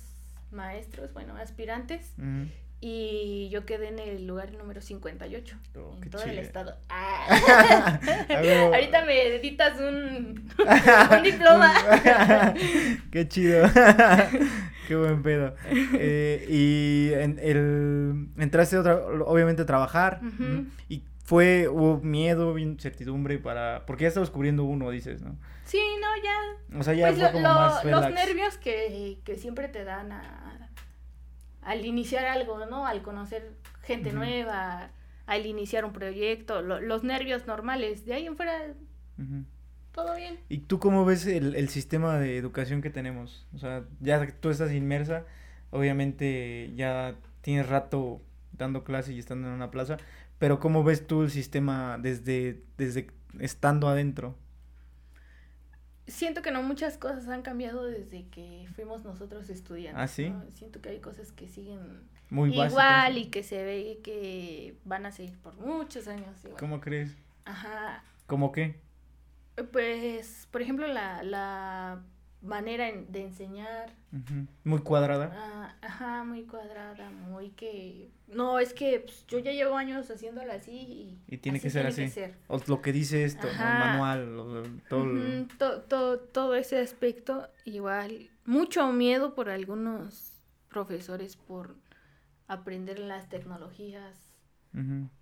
[0.51, 2.15] maestros, bueno, aspirantes.
[2.81, 6.77] Y yo quedé en el lugar número 58 oh, en todo el estado.
[6.91, 7.99] Ah.
[8.73, 10.49] Ahorita me editas un,
[11.17, 11.75] un diploma.
[13.11, 13.69] Qué chido.
[14.87, 15.55] Qué buen pedo.
[15.71, 20.21] Eh, y en el, entraste otra, obviamente a trabajar.
[20.89, 25.37] ¿Y fue, hubo miedo, incertidumbre para, porque ya estabas cubriendo uno, dices, ¿no?
[25.67, 26.79] Sí, no, ya.
[26.79, 30.71] O sea, ya pues fue como más Los nervios que, que siempre te dan a,
[31.61, 32.87] al iniciar algo, ¿no?
[32.87, 33.53] Al conocer
[33.83, 34.91] gente nueva,
[35.27, 38.63] al iniciar un proyecto, los nervios normales, de ahí en fuera,
[39.93, 40.41] todo bien.
[40.49, 43.47] ¿Y tú cómo ves el, el sistema de educación que tenemos?
[43.55, 45.27] O sea, ya tú estás inmersa,
[45.73, 48.23] obviamente ya tienes rato
[48.53, 49.99] dando clase y estando en una plaza,
[50.39, 53.09] pero ¿cómo ves tú el sistema desde, desde
[53.39, 54.37] estando adentro?
[56.07, 60.03] Siento que no muchas cosas han cambiado desde que fuimos nosotros estudiantes.
[60.03, 60.33] ¿Ah, sí?
[60.55, 65.13] Siento que hay cosas que siguen Muy igual y que se ve que van a
[65.13, 66.47] seguir por muchos años.
[66.59, 67.15] ¿Cómo crees?
[67.45, 68.03] Ajá.
[68.27, 68.81] ¿Cómo qué?
[69.73, 72.03] Pues, por ejemplo, la, la
[72.43, 73.93] manera de enseñar.
[74.65, 75.33] Muy cuadrada.
[75.35, 78.11] Ah, ajá, muy cuadrada, muy que...
[78.27, 81.19] No, es que pues, yo ya llevo años haciéndola así y...
[81.27, 82.11] Y tiene que ser así.
[82.47, 85.81] O lo que dice esto, el manual, todo...
[85.89, 88.31] todo, todo ese aspecto, igual.
[88.45, 91.77] Mucho miedo por algunos profesores por
[92.47, 94.35] aprender las tecnologías.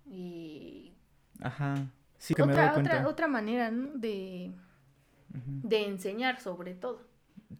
[0.05, 0.93] Y...
[1.41, 1.91] Ajá.
[2.39, 3.89] otra, Otra, otra manera, ¿no?
[3.95, 4.51] De,
[5.29, 7.01] de enseñar sobre todo.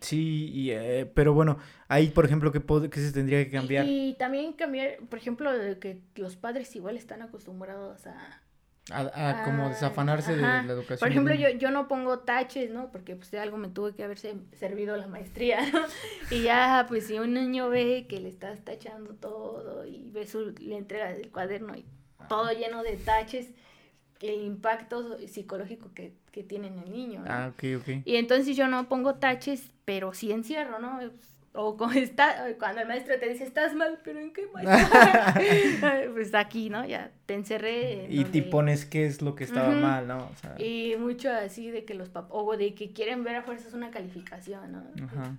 [0.02, 1.58] Sí, y, eh, pero bueno,
[1.88, 3.86] ahí, por ejemplo, ¿qué, qué se tendría que cambiar?
[3.88, 8.42] Y, también cambiar, por ejemplo, de que los padres igual están acostumbrados a...
[8.90, 11.00] A, como desafanarse de la educación.
[11.00, 12.90] Por ejemplo, yo, yo no pongo taches, ¿no?
[12.90, 15.82] Porque pues de algo me tuve que haber servido la maestría, ¿no?
[16.32, 20.56] Y ya, pues si un niño ve que le estás tachando todo y ve su,
[20.62, 21.86] le entrega el cuaderno y
[22.30, 23.50] todo lleno de taches,
[24.22, 27.24] el impacto psicológico que, que tiene en el niño.
[27.28, 27.90] Ah, ok, ok.
[28.06, 31.00] Y entonces yo no pongo taches, pero sí encierro, ¿no?
[31.54, 34.48] O cuando, está, cuando el maestro te dice, estás mal, pero ¿en qué
[36.14, 36.86] pues aquí, ¿no?
[36.86, 38.08] Ya te encerré.
[38.10, 40.30] y te pones qué es lo que estaba mal, ¿no?
[40.58, 43.92] Y mucho así de que los papás, o de que quieren ver a fuerzas una
[43.92, 44.84] calificación, ¿no?
[45.06, 45.36] Ajá.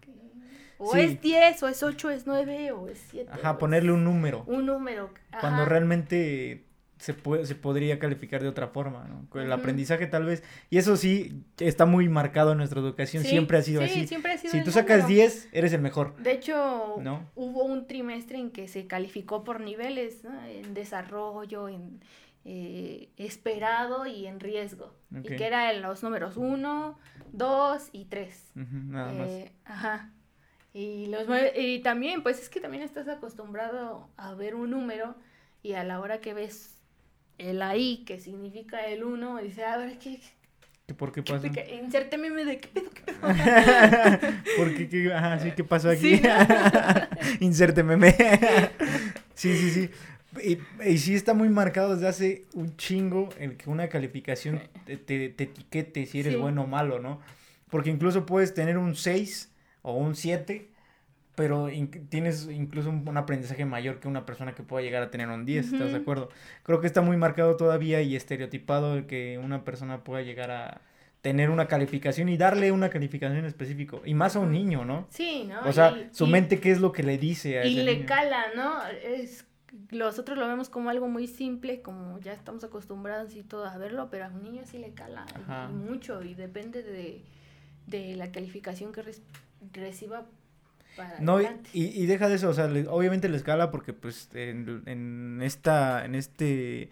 [0.80, 3.30] O es 10, o es 8, es 9, o es 7.
[3.32, 4.44] Ajá, ponerle un número.
[4.46, 5.10] Un número.
[5.40, 6.67] Cuando realmente
[6.98, 9.40] se, puede, se podría calificar de otra forma, ¿no?
[9.40, 13.62] el aprendizaje tal vez, y eso sí está muy marcado en nuestra educación, siempre ha
[13.62, 14.06] sido sí, así.
[14.06, 16.16] Siempre ha sido si tú sacas 10, eres el mejor.
[16.16, 16.96] De hecho,
[17.34, 22.00] hubo un trimestre en que se calificó por niveles, en desarrollo, en
[22.44, 26.98] eh, esperado y en riesgo, y que eran los números 1,
[27.32, 28.52] 2 y 3.
[28.54, 29.28] nada más.
[29.28, 30.12] Eh, ajá.
[30.72, 31.26] Y, los,
[31.56, 35.16] y también, pues es que también estás acostumbrado a ver un número
[35.62, 36.77] y a la hora que ves
[37.38, 40.20] el ahí, que significa el uno, dice, a ver, ¿qué,
[40.88, 41.48] ¿Qué ¿Por qué pasa?
[41.82, 43.18] Insérteme de qué pedo, qué pedo.
[44.56, 44.88] ¿Por qué?
[44.88, 46.16] ¿Qué, ajá, sí, ¿qué pasó aquí?
[46.16, 46.22] Sí,
[47.40, 48.10] Insérteme.
[49.34, 49.90] sí, sí, sí.
[50.42, 50.58] Y,
[50.90, 55.26] y, sí está muy marcado desde hace un chingo el que una calificación te, te,
[55.26, 57.20] etiquete si eres bueno o malo, ¿no?
[57.68, 60.67] Porque incluso puedes tener un 6 o un 7
[61.38, 61.68] pero
[62.08, 65.72] tienes incluso un, aprendizaje mayor que una persona que pueda llegar a tener un 10,
[65.72, 66.30] ¿estás de acuerdo?
[66.64, 70.80] Creo que está muy marcado todavía y estereotipado el que una persona pueda llegar a
[71.20, 75.06] tener una calificación y darle una calificación específica, y más a un niño, ¿no?
[75.10, 75.60] Sí, ¿no?
[75.60, 78.84] O sea, su mente, ¿qué es lo que le dice a Y le cala, ¿no?
[78.88, 79.46] Es,
[79.92, 84.08] nosotros lo vemos como algo muy simple, como ya estamos acostumbrados y todo a verlo,
[84.10, 85.24] pero a un niño sí le cala
[85.70, 87.22] mucho y depende de,
[87.86, 89.04] de la calificación que
[89.72, 90.26] reciba
[91.20, 95.40] no, y, y, deja de eso, o sea, obviamente la escala porque pues en, en,
[95.42, 96.90] esta, en este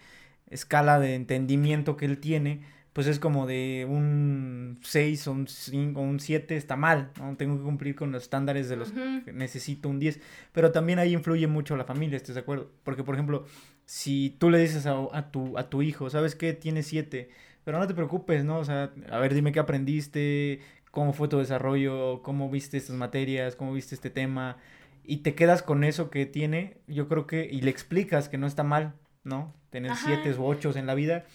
[0.48, 6.00] escala de entendimiento que él tiene, pues es como de un 6 o un 5
[6.00, 7.36] o un 7 está mal, ¿no?
[7.36, 10.20] Tengo que cumplir con los estándares de los que necesito un 10,
[10.52, 12.70] pero también ahí influye mucho la familia, ¿estás de acuerdo?
[12.84, 13.44] Porque, por ejemplo,
[13.84, 16.54] si tú le dices a, a tu, a tu hijo, ¿sabes qué?
[16.54, 17.28] Tiene 7,
[17.64, 18.60] pero no te preocupes, ¿no?
[18.60, 20.60] O sea, a ver, dime qué aprendiste,
[20.96, 24.56] cómo fue tu desarrollo, cómo viste estas materias, cómo viste este tema,
[25.04, 28.46] y te quedas con eso que tiene, yo creo que, y le explicas que no
[28.46, 29.52] está mal, ¿no?
[29.68, 31.26] Tener siete u ocho en la vida,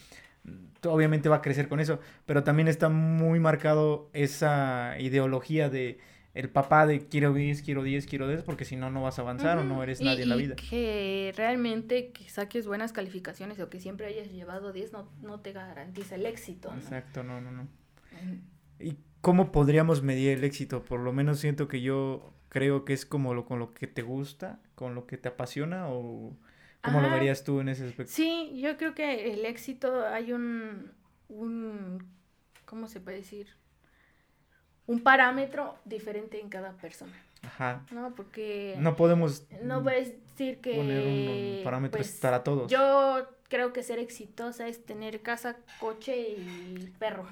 [0.83, 5.99] obviamente va a crecer con eso, pero también está muy marcado esa ideología de
[6.33, 9.21] el papá de quiero 10, quiero 10, quiero 10, porque si no, no vas a
[9.21, 10.55] avanzar o no eres nadie en la vida.
[10.55, 15.51] que realmente que saques buenas calificaciones o que siempre hayas llevado 10 no, no te
[15.53, 16.73] garantiza el éxito.
[16.75, 17.67] Exacto, no, no, no.
[18.79, 20.83] ¿Y cómo podríamos medir el éxito?
[20.83, 24.01] Por lo menos siento que yo creo que es como lo con lo que te
[24.01, 26.35] gusta, con lo que te apasiona o
[26.81, 28.11] cómo lo verías tú en ese aspecto.
[28.11, 30.91] Sí, yo creo que el éxito hay un
[31.29, 32.05] un
[32.65, 33.47] ¿cómo se puede decir?
[34.87, 37.13] un parámetro diferente en cada persona.
[37.43, 37.85] Ajá.
[37.91, 42.69] No, porque no podemos no puedes decir que poner un, parámetro pues, para todos.
[42.69, 47.27] Yo creo que ser exitosa es tener casa, coche y perro.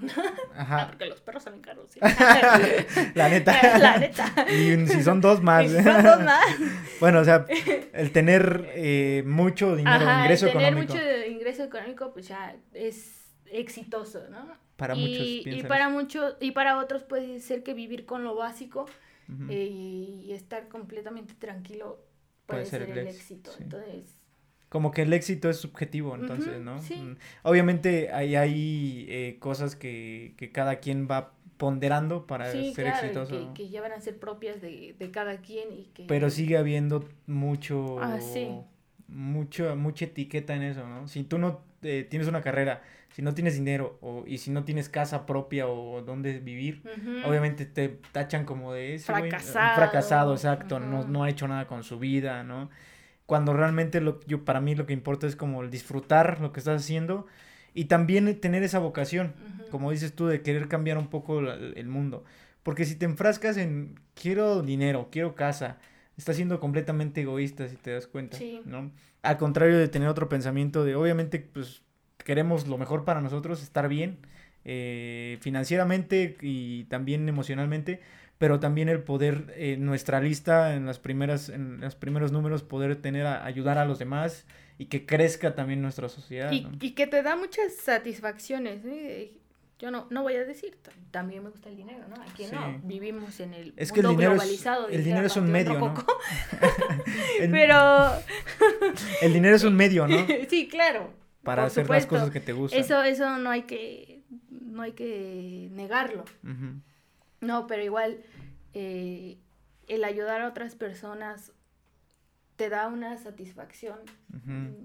[0.56, 0.88] Ajá.
[0.90, 1.90] porque los perros salen caros.
[3.16, 3.78] La neta.
[3.80, 4.46] La neta.
[4.52, 5.66] Y si son dos más.
[5.72, 6.46] si son dos más.
[7.00, 7.46] bueno, o sea,
[7.94, 14.28] el tener eh, mucho dinero, ingreso el tener mucho ingreso económico, pues ya es exitoso,
[14.30, 14.58] ¿no?
[14.76, 15.60] Para y, muchos.
[15.60, 18.88] Y para muchos, y para otros puede ser que vivir con lo básico
[19.50, 22.04] eh, y estar completamente tranquilo
[22.46, 23.52] puede, ser, el éxito.
[23.60, 24.19] Entonces
[24.70, 26.78] como que el éxito es subjetivo, entonces, ¿no?
[26.78, 33.54] Mm, obviamente hay, hay eh, cosas que, que, cada quien va ponderando para ser exitoso.
[33.54, 36.06] Que, que ya van a ser propias de, de, cada quien y que...
[36.06, 38.00] Pero sigue habiendo mucho...
[38.00, 38.50] Ah, sí.
[39.08, 41.08] Mucho, mucha etiqueta en eso, ¿no?
[41.08, 44.64] Si tú no eh, tienes una carrera, si no tienes dinero o, y si no
[44.64, 46.84] tienes casa propia o donde vivir,
[47.26, 49.76] obviamente te tachan como de ese fracasado.
[49.76, 52.70] fracasado, exacto, no, no ha hecho nada con su vida, ¿no?
[53.30, 56.62] Cuando realmente lo, yo, para mí lo que importa es como el disfrutar lo que
[56.62, 57.28] estás haciendo
[57.76, 59.36] y también tener esa vocación,
[59.70, 62.24] como dices tú, de querer cambiar un poco el mundo.
[62.64, 65.78] Porque si te enfrascas en quiero dinero, quiero casa,
[66.18, 68.90] estás siendo completamente egoísta si te das cuenta, ¿no?
[69.22, 71.84] Al contrario de tener otro pensamiento de, obviamente, pues
[72.18, 74.18] queremos lo mejor para nosotros, estar bien
[74.66, 78.02] eh, financieramente y también emocionalmente,
[78.40, 82.96] pero también el poder, eh, nuestra lista en las primeras, en los primeros números, poder
[82.96, 84.46] tener a ayudar a los demás
[84.78, 86.50] y que crezca también nuestra sociedad.
[86.54, 88.86] Y, y que te da muchas satisfacciones.
[88.86, 89.34] ¿eh?
[89.78, 90.78] Yo no, no voy a decir,
[91.12, 92.16] también me gusta el dinero, ¿no?
[92.22, 94.88] Aquí no, vivimos en el es que mundo el dinero globalizado.
[94.88, 95.94] Es, el dinero es un medio, ¿no?
[97.40, 98.14] Pero...
[99.22, 100.18] el dinero es un medio, ¿no?
[100.50, 101.14] sí, claro.
[101.44, 102.80] Para hacer las cosas que te gustan.
[102.80, 106.24] Eso, eso no hay que, no hay que negarlo.
[107.42, 108.20] No, pero igual
[108.74, 109.38] eh,
[109.88, 111.52] el ayudar a otras personas
[112.56, 114.00] te da una satisfacción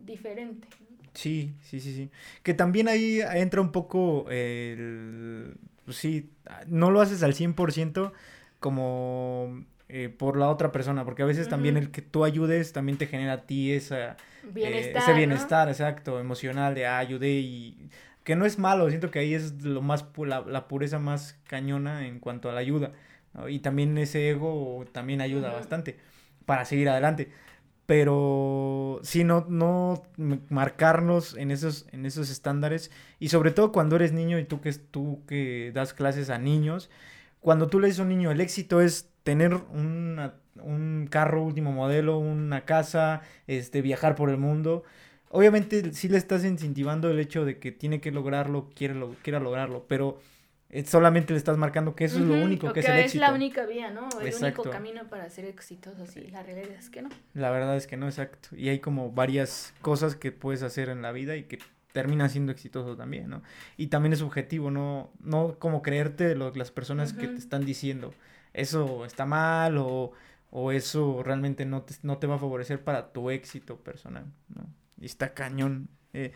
[0.05, 0.69] diferente.
[1.13, 2.11] Sí, sí, sí, sí.
[2.43, 5.57] Que también ahí entra un poco el...
[5.85, 6.31] Pues sí,
[6.67, 8.13] no lo haces al 100%
[8.59, 12.97] como eh, por la otra persona, porque a veces también el que tú ayudes también
[12.97, 14.17] te genera a ti esa, eh,
[14.51, 17.91] bienestar, ese bienestar, exacto, emocional de ah, ayudé y
[18.25, 22.07] que no es malo, siento que ahí es lo más la, la pureza más cañona
[22.07, 22.93] en cuanto a la ayuda.
[23.49, 25.99] Y también ese ego también ayuda bastante
[26.47, 27.31] para seguir adelante.
[27.87, 30.03] Pero sí no, no
[30.49, 32.91] marcarnos en esos, en esos estándares.
[33.19, 36.91] Y sobre todo cuando eres niño y tú que, tú que das clases a niños,
[37.41, 42.19] cuando tú le dices a un niño el éxito es tener un carro último modelo,
[42.19, 44.85] una casa, este, viajar por el mundo,
[45.35, 49.41] obviamente sí le estás incentivando el hecho de que tiene que lograrlo, quiere lo, quiera
[49.41, 50.21] lograrlo, pero
[50.87, 53.25] solamente le estás marcando que eso es lo único que es el éxito.
[53.25, 54.09] es la única vía, ¿no?
[54.21, 56.29] El único camino para ser exitoso, sí.
[56.29, 57.11] La realidad es que no.
[57.35, 58.51] La verdad es que no, exacto.
[58.57, 61.59] Y hay como varias cosas que puedes hacer en la vida y que
[61.93, 63.43] termina siendo exitoso también, ¿no?
[63.77, 68.15] Y también es subjetivo, no, no como creerte lo, las personas que te están diciendo,
[68.53, 70.13] eso está mal o,
[70.51, 74.67] o eso realmente no te, no te va a favorecer para tu éxito personal, ¿no?
[75.05, 75.91] Y está cañón.
[76.15, 76.33] Eh,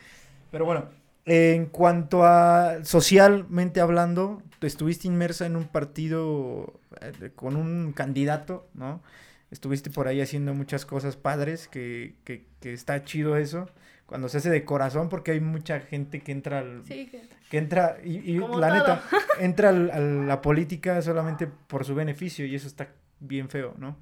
[0.51, 0.91] pero bueno,
[1.25, 9.03] en cuanto a socialmente hablando, estuviste inmersa en un partido eh, con un candidato, ¿no?
[9.51, 13.71] Estuviste por ahí haciendo muchas cosas padres, que, que, que está chido eso,
[14.05, 16.85] cuando se hace de corazón, porque hay mucha gente que entra al...
[16.85, 17.11] Sí,
[17.51, 17.57] que...
[17.57, 19.03] entra, y, la neta,
[19.41, 22.89] entra a la política solamente por su beneficio, y eso está
[23.19, 23.97] bien feo, ¿no?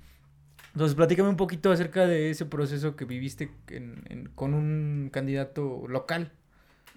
[0.76, 3.50] Entonces, platícame un poquito acerca de ese proceso que viviste
[4.34, 6.32] con un candidato local.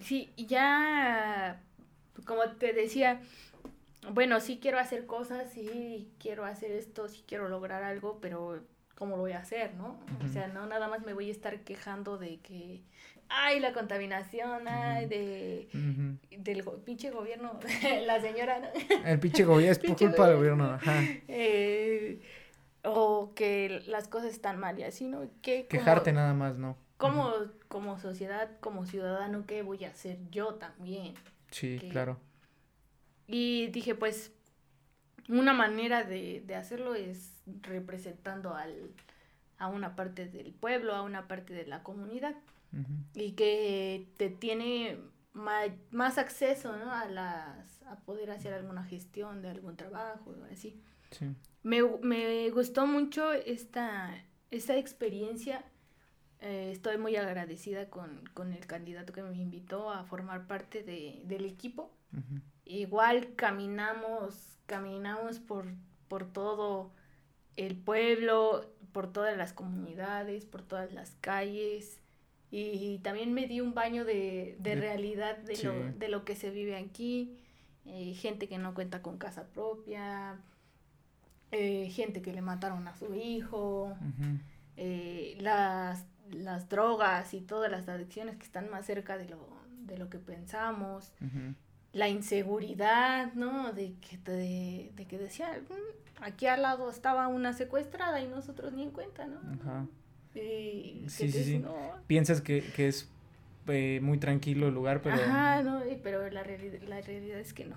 [0.02, 1.62] Sí, ya,
[2.26, 3.22] como te decía,
[4.12, 8.62] bueno, sí quiero hacer cosas, sí quiero hacer esto, sí quiero lograr algo, pero
[8.96, 9.98] ¿cómo lo voy a hacer, no?
[10.26, 12.82] O sea, no nada más me voy a estar quejando de que,
[13.30, 15.70] ay, la contaminación, ay, de,
[16.38, 17.58] del pinche gobierno,
[18.06, 19.06] la señora, ¿no?
[19.06, 21.02] El pinche gobierno, es por culpa del gobierno, ajá.
[21.30, 22.20] Eh,
[22.84, 25.30] o que las cosas están mal y así, ¿no?
[25.42, 26.78] Que, Quejarte nada más, ¿no?
[27.00, 27.34] como,
[27.70, 31.16] como sociedad, como ciudadano, ¿qué voy a hacer yo también?
[31.50, 32.20] Sí, claro.
[33.26, 34.34] Y dije, pues,
[35.30, 38.92] una manera de, hacerlo es representando al,
[39.58, 42.36] a una parte del pueblo, a una parte de la comunidad,
[43.16, 45.00] y que te tiene
[45.32, 46.92] más, acceso, ¿no?
[46.92, 50.82] A las, a poder hacer alguna gestión de algún trabajo, así.
[51.12, 51.26] Sí.
[51.64, 55.66] Me, me gustó mucho esta, esta experiencia
[56.42, 61.46] eh, estoy muy agradecida con, el candidato que me invitó a formar parte de, del
[61.46, 61.92] equipo.
[62.66, 65.66] Igual caminamos, caminamos por,
[66.08, 66.92] por todo
[67.56, 72.00] el pueblo, por todas las comunidades, por todas las calles.
[72.52, 76.78] Y, también me di un baño de, realidad de, lo, de lo que se vive
[76.78, 77.38] aquí.
[77.86, 80.40] Eh, gente que no cuenta con casa propia,
[81.52, 83.96] eh, gente que le mataron a su hijo,
[85.38, 89.48] las las drogas y todas las adicciones que están más cerca de lo,
[89.86, 91.12] de lo que pensamos,
[91.94, 93.74] la inseguridad, ¿no?
[93.74, 98.74] De que, de, de que decía, mm, aquí al lado estaba una secuestrada y nosotros
[98.74, 99.40] ni en cuenta, ¿no?
[99.62, 99.88] Ajá.
[100.34, 101.64] sí, sí, sí.
[102.08, 103.10] Piensas que, es
[103.68, 105.16] eh, muy tranquilo el lugar, pero...
[105.16, 107.76] Ajá, no, pero la, la realidad es que no.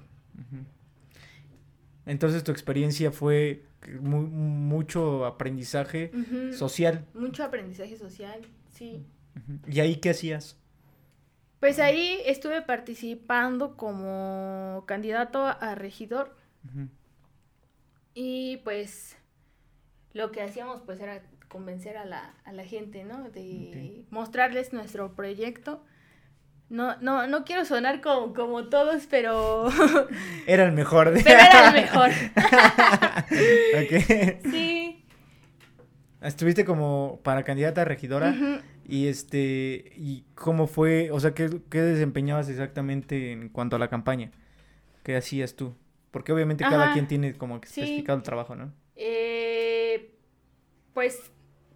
[2.07, 3.65] Entonces tu experiencia fue
[4.01, 6.11] mucho aprendizaje
[6.53, 7.07] social.
[7.15, 8.41] Mucho aprendizaje social,
[8.71, 9.05] sí.
[9.67, 10.57] ¿Y ahí qué hacías?
[11.61, 16.37] Pues ahí estuve participando como candidato a regidor.
[18.15, 19.17] Y pues
[20.13, 23.31] lo que hacíamos pues era convencer a la, a la gente, ¿no?
[23.31, 25.85] De mostrarles nuestro proyecto
[26.73, 29.69] no, no, no quiero sonar como, como todos, pero...
[30.47, 31.13] Era el mejor.
[31.23, 32.11] Pero era el mejor.
[34.51, 35.05] Sí.
[36.23, 38.35] Estuviste como para candidata a regidora.
[38.89, 41.11] Y este, ¿y cómo fue?
[41.11, 44.31] O sea, ¿qué, ¿qué desempeñabas exactamente en cuanto a la campaña?
[45.03, 45.77] ¿Qué hacías tú?
[46.11, 48.73] Porque obviamente cada quien tiene como que especificado el trabajo, ¿no?
[48.97, 50.15] Eh,
[50.95, 51.31] pues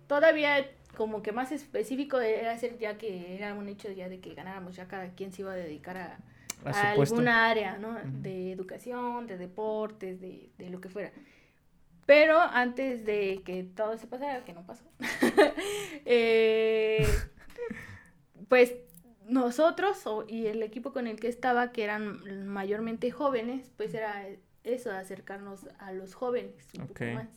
[0.06, 4.34] todavía como que más específico era ser ya que era un hecho ya de que
[4.34, 6.18] ganáramos, ya cada quien se iba a dedicar a,
[6.64, 7.96] alguna área, ¿no?
[8.04, 11.12] De educación, de deportes, de, de lo que fuera.
[12.06, 14.84] Pero antes de que todo se pasara, que no pasó,
[16.06, 17.06] eh,
[18.48, 18.74] pues
[19.28, 24.24] nosotros y el equipo con el que estaba, que eran mayormente jóvenes, pues era
[24.64, 27.28] eso, acercarnos a los jóvenes un poco más.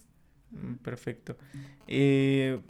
[0.52, 1.36] Mm, perfecto.
[1.88, 2.62] Eh,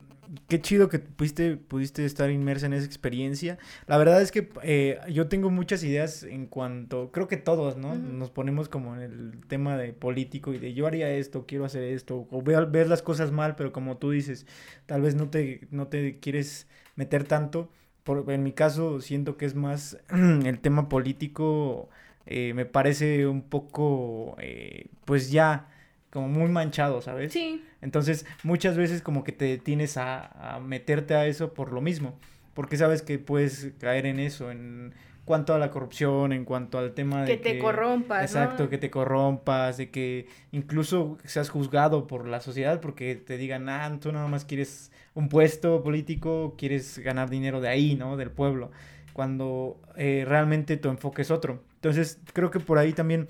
[0.48, 3.58] qué chido que pudiste, pudiste estar inmersa en esa experiencia.
[3.88, 7.96] La verdad es que eh, yo tengo muchas ideas en cuanto, creo que todos, ¿no?
[7.96, 11.84] Nos ponemos como en el tema de político y de yo haría esto, quiero hacer
[11.84, 14.46] esto, o veo, ver las cosas mal, pero como tú dices,
[14.86, 17.70] tal vez no te, no te quieres meter tanto.
[18.04, 21.90] Por, en mi caso, siento que es más el tema político,
[22.26, 25.68] eh, me parece un poco, eh, pues ya
[26.12, 27.34] como muy manchado, ¿sabes?
[27.34, 27.64] Sí.
[27.82, 32.18] Entonces, muchas veces como que te tienes a, meterte a eso por lo mismo,
[32.54, 34.94] porque sabes que puedes caer en eso, en
[35.26, 38.90] cuanto a la corrupción, en cuanto al tema de que te corrompas, exacto, que te
[38.90, 44.28] corrompas, de que incluso seas juzgado por la sociedad porque te digan, ah, tú nada
[44.28, 48.18] más quieres un puesto político, quieres ganar dinero de ahí, ¿no?
[48.18, 48.72] Del pueblo,
[49.14, 51.62] cuando eh, realmente tu enfoque es otro.
[51.76, 53.28] Entonces, creo que por ahí también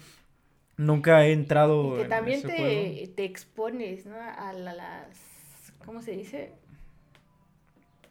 [0.79, 1.97] Nunca he entrado.
[1.97, 4.15] Y que también te, te, expones, ¿no?
[4.15, 5.73] A las.
[5.85, 6.53] ¿Cómo se dice?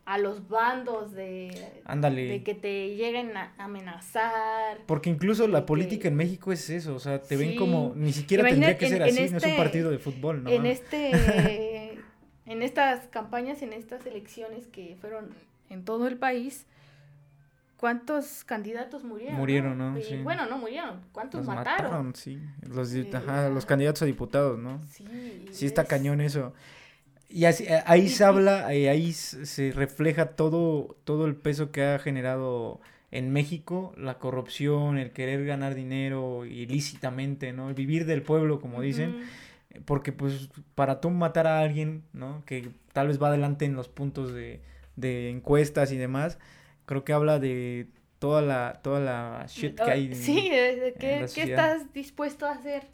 [0.05, 1.51] A los bandos de.
[1.87, 2.29] Ándale.
[2.29, 4.81] De que te lleguen a amenazar.
[4.85, 7.95] Porque incluso la política en México es eso, o sea, te ven como.
[7.97, 10.51] Ni siquiera tendría que ser así, no es un este partido de fútbol, ¿no?
[10.51, 11.13] En este.
[12.45, 15.31] en estas campañas, en estas elecciones que fueron
[15.71, 16.67] en todo el país
[17.79, 19.37] ¿Cuántos candidatos murieron?
[19.37, 19.97] Murieron, ¿no?
[20.01, 20.17] Sí.
[20.25, 21.01] Bueno, no murieron.
[21.13, 22.13] ¿Cuántos mataron?
[22.17, 24.83] Sí, los, los candidatos a diputados, ¿no?
[24.91, 25.47] Sí.
[25.53, 26.53] Sí, está cañón eso.
[27.29, 31.85] Y así, eh, ahí se habla, eh, ahí se refleja todo, todo el peso que
[31.85, 32.81] ha generado
[33.13, 37.69] en México la corrupción, el querer ganar dinero ilícitamente, ¿no?
[37.69, 39.21] El vivir del pueblo, como dicen.
[39.85, 42.43] Porque, pues, para tú matar a alguien, ¿no?
[42.45, 44.63] Que tal vez va adelante en los puntos de,
[44.97, 46.41] de encuestas y demás
[46.89, 47.87] creo que habla de
[48.19, 50.15] toda la, toda la shit que hay.
[50.15, 52.89] sí, de qué, estás dispuesto a hacer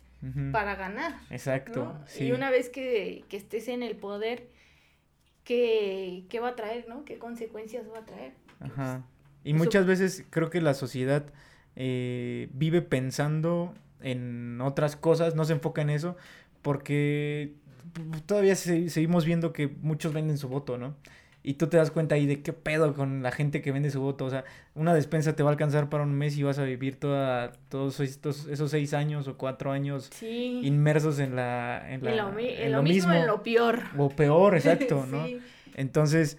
[0.51, 1.21] para ganar.
[1.31, 1.95] Exacto.
[2.19, 4.49] Y una vez que, estés en el poder,
[5.45, 7.05] ¿qué, va a traer, no?
[7.05, 8.33] ¿Qué consecuencias va a traer?
[8.59, 9.05] Ajá.
[9.45, 11.27] Y muchas veces creo que la sociedad
[11.77, 16.17] eh, vive pensando en otras cosas, no se enfoca en eso,
[16.63, 17.55] porque
[18.27, 20.97] todavía seguimos viendo que muchos venden su voto, ¿no?
[21.47, 24.01] Y tú te das cuenta ahí de qué pedo con la gente que vende su
[24.01, 24.25] voto.
[24.25, 26.99] O sea, una despensa te va a alcanzar para un mes y vas a vivir
[26.99, 31.85] toda, todos estos, esos seis años o cuatro años inmersos en la...
[31.87, 33.81] En, la, en lo, mismo, en lo peor.
[33.99, 35.27] O peor, exacto, ¿no?
[35.75, 36.39] Entonces,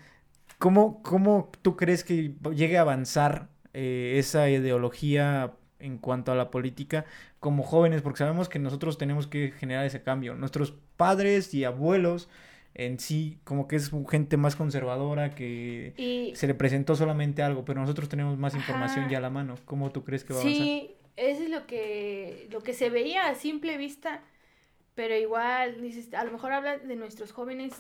[0.58, 6.50] ¿cómo, ¿cómo tú crees que llegue a avanzar eh, esa ideología en cuanto a la
[6.50, 7.06] política
[7.40, 8.02] como jóvenes?
[8.02, 10.34] Porque sabemos que nosotros tenemos que generar ese cambio.
[10.34, 12.28] Nuestros padres y abuelos
[12.76, 17.80] en sí como que es gente más conservadora que se le presentó solamente algo, pero
[17.80, 19.56] nosotros tenemos más información ya a la mano.
[19.66, 20.64] ¿Cómo tú crees que va a avanzar?
[20.64, 24.22] Sí, eso es lo que, lo que se veía a simple vista,
[24.94, 27.74] pero igual, dices, a lo mejor habla de nuestros jóvenes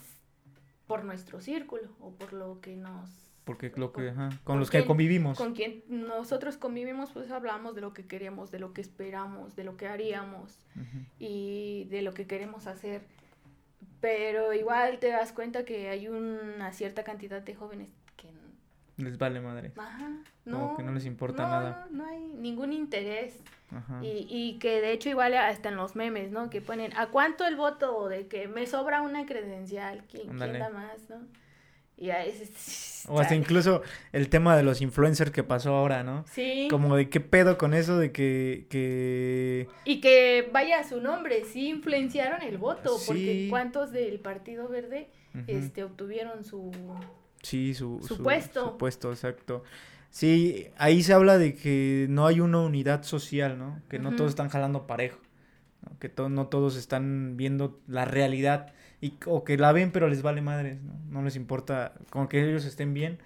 [0.87, 3.09] por nuestro círculo o por lo que nos...
[3.43, 4.11] Porque lo que,
[4.43, 5.37] con los que convivimos.
[5.37, 9.63] Con quien nosotros convivimos, pues hablamos de lo que queremos, de lo que esperamos, de
[9.63, 10.57] lo que haríamos
[11.19, 13.05] y de lo que queremos hacer
[14.01, 18.29] pero igual te das cuenta que hay una cierta cantidad de jóvenes que...
[18.97, 19.71] Les vale madre.
[19.77, 20.11] Ajá.
[20.45, 21.87] No, que no les importa nada.
[21.91, 23.41] No, no hay ningún interés.
[23.71, 23.99] Ajá.
[24.03, 26.49] Y, y que de hecho igual hasta en los memes, ¿no?
[26.49, 30.03] Que ponen, ¿a cuánto el voto de que me sobra una credencial?
[30.09, 31.17] ¿Quién, ¿quién da más, no?
[31.97, 32.09] Y
[33.07, 33.83] O hasta incluso
[34.13, 36.25] el tema de los influencers que pasó ahora, ¿no?
[36.31, 36.67] Sí.
[36.69, 38.65] Como de qué pedo con eso de que...
[38.69, 39.67] que...
[39.85, 45.09] Y que vaya su nombre, sí influenciaron el voto, porque ¿cuántos del Partido Verde
[45.47, 46.71] este, obtuvieron su...
[47.43, 48.71] Sí, su, su, puesto.
[48.71, 49.63] Su puesto, exacto.
[50.09, 53.81] Sí, ahí se habla de que no hay una unidad social, ¿no?
[53.87, 55.19] Que no todos están jalando parejo,
[55.99, 60.41] que no todos están viendo la realidad y, o que la ven pero les vale
[60.41, 60.93] madres, ¿no?
[61.09, 63.19] No les importa, como que ellos estén bien,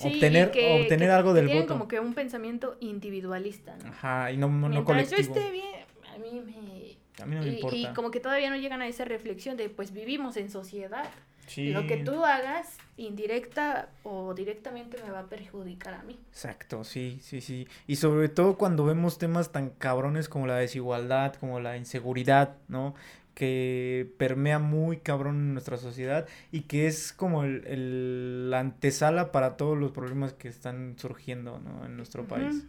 [0.00, 1.66] obtener, obtener algo del voto.
[1.66, 3.90] como que un pensamiento individualista, ¿no?
[3.90, 5.20] Ajá, y no, no colectivo.
[5.20, 5.84] yo esté bien,
[6.14, 6.78] a mí me...
[7.22, 7.76] A mí no me y, importa.
[7.76, 11.10] Y como que todavía no llegan a esa reflexión de, pues, vivimos en sociedad.
[11.56, 16.16] lo que tú hagas, indirecta o directamente, me va a perjudicar a mí.
[16.30, 17.66] Exacto, sí, sí, sí.
[17.88, 22.94] Y sobre todo cuando vemos temas tan cabrones como la desigualdad, como la inseguridad, ¿no?
[23.38, 29.56] Que permea muy cabrón en nuestra sociedad y que es como el, la antesala para
[29.56, 31.86] todos los problemas que están surgiendo ¿no?
[31.86, 32.66] en nuestro país.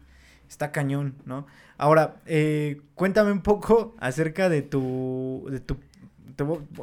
[0.47, 1.47] Está cañón, ¿no?
[1.79, 5.75] Ahora, eh, cuéntame un poco acerca de tu, de tu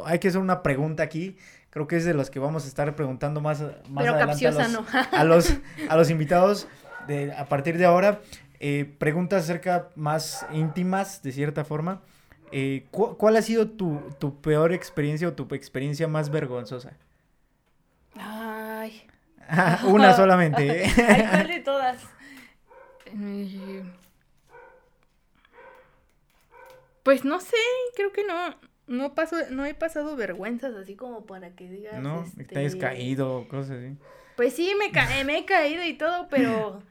[0.05, 1.37] hay que hacer una pregunta aquí.
[1.70, 4.84] Creo que es de los que vamos a estar preguntando más, más Pero adelante no.
[5.12, 5.55] a, los,
[5.89, 6.66] a los invitados
[7.07, 8.20] de, a partir de ahora.
[8.59, 12.03] Eh, preguntas acerca más íntimas, de cierta forma.
[12.53, 16.97] Eh, ¿Cuál ha sido tu, tu, peor experiencia o tu experiencia más vergonzosa?
[18.15, 19.03] Ay.
[19.87, 20.85] Una solamente.
[20.85, 20.93] ¿eh?
[21.09, 22.03] Ay, ¿Cuál de todas?
[27.03, 27.57] Pues no sé,
[27.95, 28.55] creo que no
[28.87, 32.01] no paso, no he pasado vergüenzas así como para que digas.
[32.01, 32.45] No, este...
[32.45, 33.97] te hayas caído o cosas así.
[34.37, 36.83] Pues sí, me, ca me he caído y todo, pero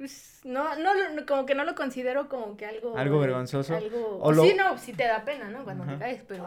[0.00, 2.96] pues, no, no, como que no lo considero como que algo.
[2.96, 3.76] Algo vergonzoso.
[3.76, 4.18] Algo.
[4.22, 5.62] O Sí, no, sí te da pena, ¿no?
[5.62, 6.46] Cuando te caes, pero.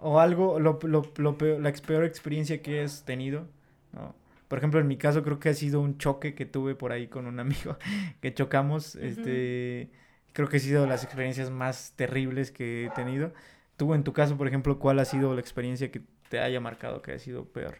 [0.00, 3.48] O algo, lo, lo, lo peor, la peor experiencia que has tenido,
[3.92, 4.14] ¿no?
[4.46, 7.08] Por ejemplo, en mi caso creo que ha sido un choque que tuve por ahí
[7.08, 7.76] con un amigo
[8.22, 9.90] que chocamos, este,
[10.32, 13.32] creo que ha sido las experiencias más terribles que he tenido.
[13.76, 17.02] Tú, en tu caso, por ejemplo, ¿cuál ha sido la experiencia que te haya marcado
[17.02, 17.78] que ha sido peor?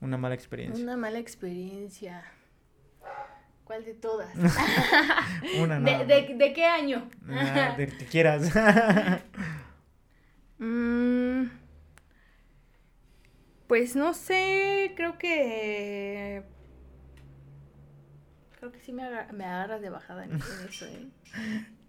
[0.00, 0.82] Una mala experiencia.
[0.82, 2.24] Una mala experiencia.
[3.64, 4.34] ¿Cuál de todas?
[5.58, 6.04] Una, no.
[6.04, 7.08] ¿De, de, qué año?
[7.28, 8.52] Ah, de que quieras.
[10.56, 11.48] Mm,
[13.66, 16.44] pues no sé, creo que...
[18.58, 19.02] Creo que sí me,
[19.32, 20.36] me agarras de bajada en,
[20.68, 21.08] eso, ¿eh?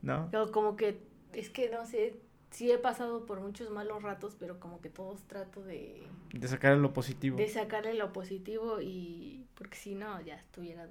[0.02, 0.30] ¿No?
[0.52, 1.00] Como que,
[1.32, 2.20] es que no sé,
[2.50, 6.06] sí he pasado por muchos malos ratos, pero como que todos trato de...
[6.34, 7.38] De sacarle lo positivo.
[7.38, 9.46] De sacarle lo positivo y...
[9.54, 10.88] Porque si no, ya estuviera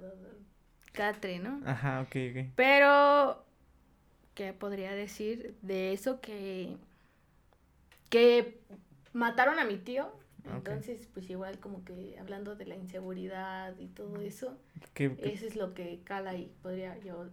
[0.95, 1.61] catre, ¿no?
[1.65, 2.51] Ajá, ok, ok.
[2.55, 3.43] Pero...
[4.33, 6.75] ¿Qué podría decir de eso que...
[8.09, 8.59] Que
[9.13, 10.11] mataron a mi tío.
[10.53, 14.55] Entonces, pues igual como que hablando de la inseguridad y todo eso,
[14.93, 17.29] ¿Qué, eso es lo que cala y podría yo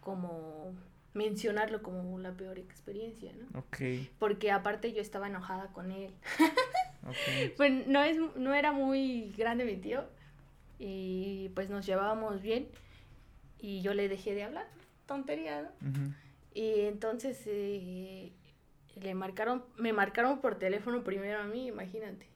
[0.00, 0.74] como
[1.12, 3.60] mencionarlo como la peor experiencia, ¿no?
[3.60, 4.08] Ok.
[4.18, 6.10] Porque aparte yo estaba enojada con él.
[7.56, 10.04] Pues no, es, no era muy grande mi tío
[10.78, 12.68] y pues nos llevábamos bien
[13.58, 14.66] y yo le dejé de hablar,
[15.06, 16.14] tontería, ¿no?
[16.52, 18.32] Y entonces eh,
[19.00, 22.28] le marcaron, me marcaron por teléfono primero a mí, imagínate.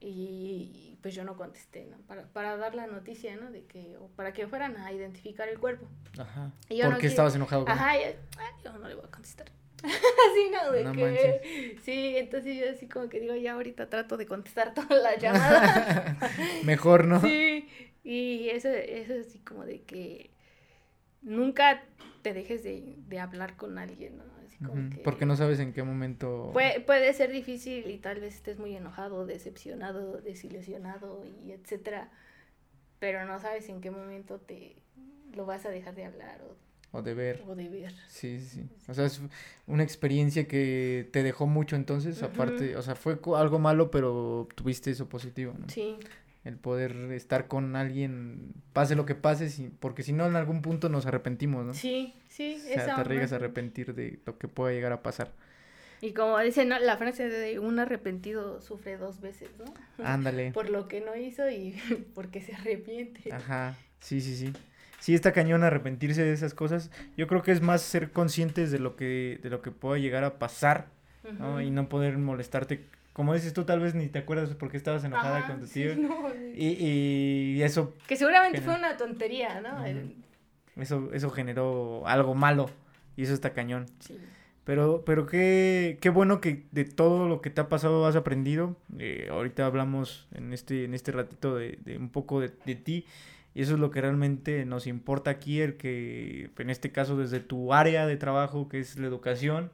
[0.00, 1.96] Y pues yo no contesté, ¿no?
[2.06, 3.50] Para, para dar la noticia, ¿no?
[3.50, 5.86] De que, o para que fueran a identificar el cuerpo.
[6.18, 6.50] Ajá.
[6.68, 7.94] ¿Por qué estabas enojado con Ajá,
[8.62, 9.50] yo no le voy a contestar.
[10.30, 10.72] así, ¿no?
[10.72, 15.02] De que, sí, entonces yo así como que digo, ya ahorita trato de contestar todas
[15.02, 16.16] las llamadas.
[16.64, 17.20] Mejor, ¿no?
[17.20, 17.68] Sí,
[18.02, 20.30] y eso, eso es así como de que
[21.22, 21.84] nunca
[22.22, 24.34] te dejes de, de hablar con alguien, ¿no?
[25.02, 26.50] Porque no sabes en qué momento...
[26.52, 32.10] Puede, puede ser difícil y tal vez estés muy enojado, decepcionado, desilusionado y etcétera,
[32.98, 34.76] pero no sabes en qué momento te
[35.34, 36.56] lo vas a dejar de hablar o,
[36.94, 37.42] o de ver.
[37.46, 37.92] O de ver.
[38.08, 38.64] Sí, sí.
[38.88, 39.20] O sea, es
[39.66, 44.90] una experiencia que te dejó mucho entonces, aparte, o sea, fue algo malo, pero tuviste
[44.90, 45.68] eso positivo, ¿no?
[45.68, 45.98] Sí
[46.44, 50.90] el poder estar con alguien, pase lo que pase, porque si no en algún punto
[50.90, 51.72] nos arrepentimos, ¿no?
[51.72, 55.32] Sí, sí, o sea, te llegas a arrepentir de lo que pueda llegar a pasar.
[56.02, 56.78] Y como dice ¿no?
[56.78, 60.04] la frase de un arrepentido sufre dos veces, ¿no?
[60.04, 60.50] Ándale.
[60.52, 61.80] Por lo que no hizo y
[62.14, 63.32] porque se arrepiente.
[63.32, 64.52] Ajá, sí, sí, sí.
[65.04, 66.90] Sí, está cañón arrepentirse de esas cosas.
[67.18, 70.24] Yo creo que es más ser conscientes de lo que, de lo que pueda llegar
[70.24, 70.86] a pasar,
[71.38, 71.60] ¿no?
[71.60, 75.04] Y no poder molestarte como dices tú, tal vez ni te acuerdas por qué estabas
[75.04, 75.92] enojada con tu tío.
[76.56, 77.92] y, y, eso...
[78.08, 79.84] Que seguramente fue una tontería, ¿no?
[80.82, 82.70] Eso, eso generó algo malo
[83.14, 83.84] y eso está cañón.
[84.00, 84.18] Sí.
[84.64, 88.74] Pero, pero qué, qué bueno que de todo lo que te ha pasado has aprendido.
[88.98, 93.04] Eh, ahorita hablamos en este, en este ratito de, de un poco de, de, ti.
[93.54, 97.40] Y eso es lo que realmente nos importa aquí, el que en este caso desde
[97.40, 99.70] tu área de trabajo, que es la educación,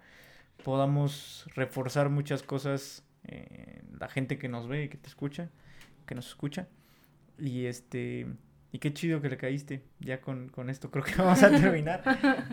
[0.63, 5.49] podamos reforzar muchas cosas eh, la gente que nos ve y que te escucha,
[6.07, 6.69] que nos escucha.
[7.39, 8.27] Y este,
[8.73, 9.83] y qué chido que le caíste.
[9.99, 12.03] Ya con, con esto creo que vamos a terminar.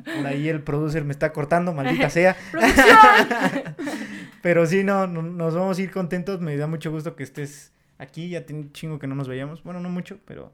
[0.03, 2.35] Por ahí el producer me está cortando, maldita sea.
[4.41, 6.41] Pero sí, no, nos vamos a ir contentos.
[6.41, 8.29] Me da mucho gusto que estés aquí.
[8.29, 9.63] Ya tiene chingo que no nos veíamos.
[9.63, 10.53] Bueno, no mucho, pero.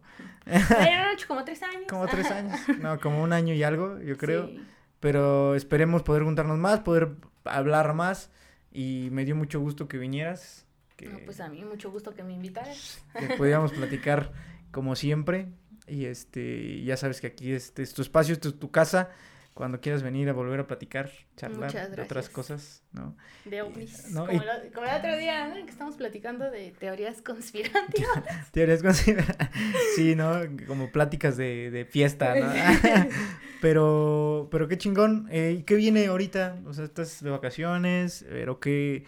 [1.27, 1.85] como tres años.
[1.89, 2.59] Como tres años.
[2.79, 4.49] No, como un año y algo, yo creo.
[4.99, 7.15] Pero esperemos poder juntarnos más, poder
[7.45, 8.31] hablar más.
[8.71, 10.65] Y me dio mucho gusto que vinieras.
[10.95, 11.09] que...
[11.25, 13.03] pues a mí mucho gusto que me invitaras.
[13.17, 14.31] Que pudiéramos platicar
[14.71, 15.49] como siempre.
[15.87, 19.09] Y este, ya sabes que aquí este es tu espacio, esto es tu casa
[19.53, 23.15] cuando quieras venir a volver a platicar, charlar de otras cosas, ¿no?
[23.45, 24.11] De ovnis.
[24.13, 25.53] Como, el otro día, ¿no?
[25.63, 28.23] Que estamos platicando de teorías conspirativas.
[28.51, 29.38] teorías conspirativas.
[29.95, 30.34] sí, ¿no?
[30.65, 32.51] Como pláticas de, de fiesta, ¿no?
[33.61, 35.27] pero, pero qué chingón.
[35.31, 36.59] Eh, ¿Y qué viene ahorita?
[36.65, 39.05] O sea, estás de vacaciones, pero ¿qué,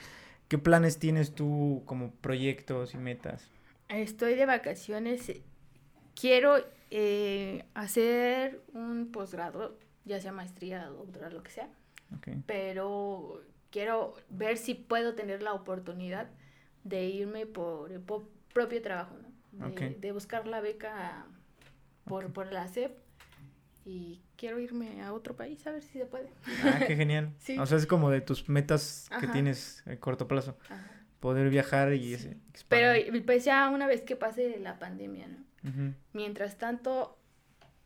[0.47, 3.49] qué planes tienes tú como proyectos y metas?
[3.89, 5.31] Estoy de vacaciones.
[6.13, 6.57] Quiero
[6.91, 11.69] eh, hacer un posgrado ya sea maestría, doctorado, lo que sea.
[12.45, 13.41] Pero
[13.71, 16.29] quiero ver si puedo tener la oportunidad
[16.83, 19.15] de irme por el propio trabajo,
[19.51, 19.69] ¿no?
[19.69, 21.25] De, buscar la beca
[22.05, 22.91] por, por la SEP
[23.85, 26.29] y quiero irme a otro país a ver si se puede.
[26.63, 27.31] Ah, qué genial.
[27.59, 30.57] O sea, es como de tus metas que tienes a corto plazo.
[31.19, 32.17] Poder viajar y...
[32.67, 32.93] Pero
[33.25, 35.93] pues ya una vez que pase la pandemia, ¿no?
[36.13, 37.17] Mientras tanto,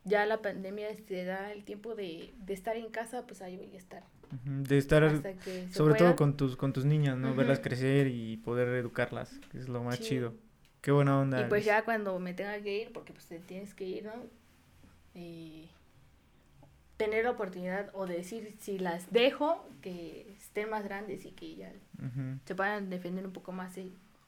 [0.03, 3.77] ya la pandemia te da el tiempo de, estar en casa, pues ahí voy a
[3.77, 4.03] estar.
[4.45, 5.11] De estar,
[5.71, 7.34] sobre todo con tus, con tus niñas, ¿no?
[7.35, 10.34] Verlas crecer y poder educarlas, que es lo más chido.
[10.81, 11.41] Qué buena onda.
[11.41, 14.13] Y pues ya cuando me tenga que ir, porque pues te tienes que ir, ¿no?
[16.99, 21.71] tener la oportunidad o decir si las dejo, que estén más grandes y que ya
[22.45, 23.73] se puedan defender un poco más.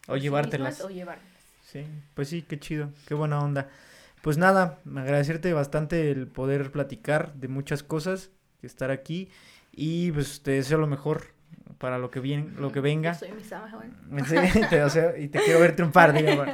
[0.07, 0.79] o llevártelas.
[0.81, 1.25] o llevarlas.
[1.65, 3.69] Sí, pues sí, qué chido, qué buena onda.
[4.21, 8.29] Pues nada, agradecerte bastante el poder platicar de muchas cosas,
[8.61, 9.29] estar aquí
[9.71, 11.33] y pues te deseo lo mejor
[11.79, 13.15] para lo que viene, lo que venga.
[13.15, 14.35] soy mi Sí,
[14.69, 16.45] te deseo, y te quiero ver triunfar, digo.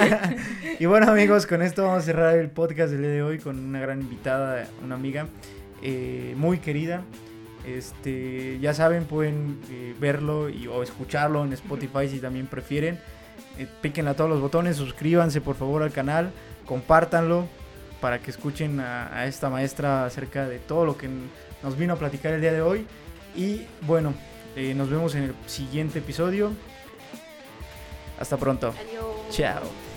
[0.78, 3.58] y bueno amigos, con esto vamos a cerrar el podcast del día de hoy con
[3.58, 5.26] una gran invitada, una amiga
[5.82, 7.02] eh, muy querida.
[7.66, 12.98] Este, ya saben, pueden eh, verlo y, o escucharlo en Spotify si también prefieren.
[13.58, 16.30] Eh, píquenle a todos los botones, suscríbanse por favor al canal
[16.68, 17.48] compártanlo
[18.00, 21.08] para que escuchen a, esta maestra acerca de todo lo que
[21.62, 22.86] nos vino a platicar el día de hoy.
[23.34, 24.14] Y bueno,
[24.54, 26.52] eh, nos vemos en el siguiente episodio.
[28.20, 28.68] Hasta pronto.
[28.68, 29.34] Adiós.
[29.36, 29.87] Chao.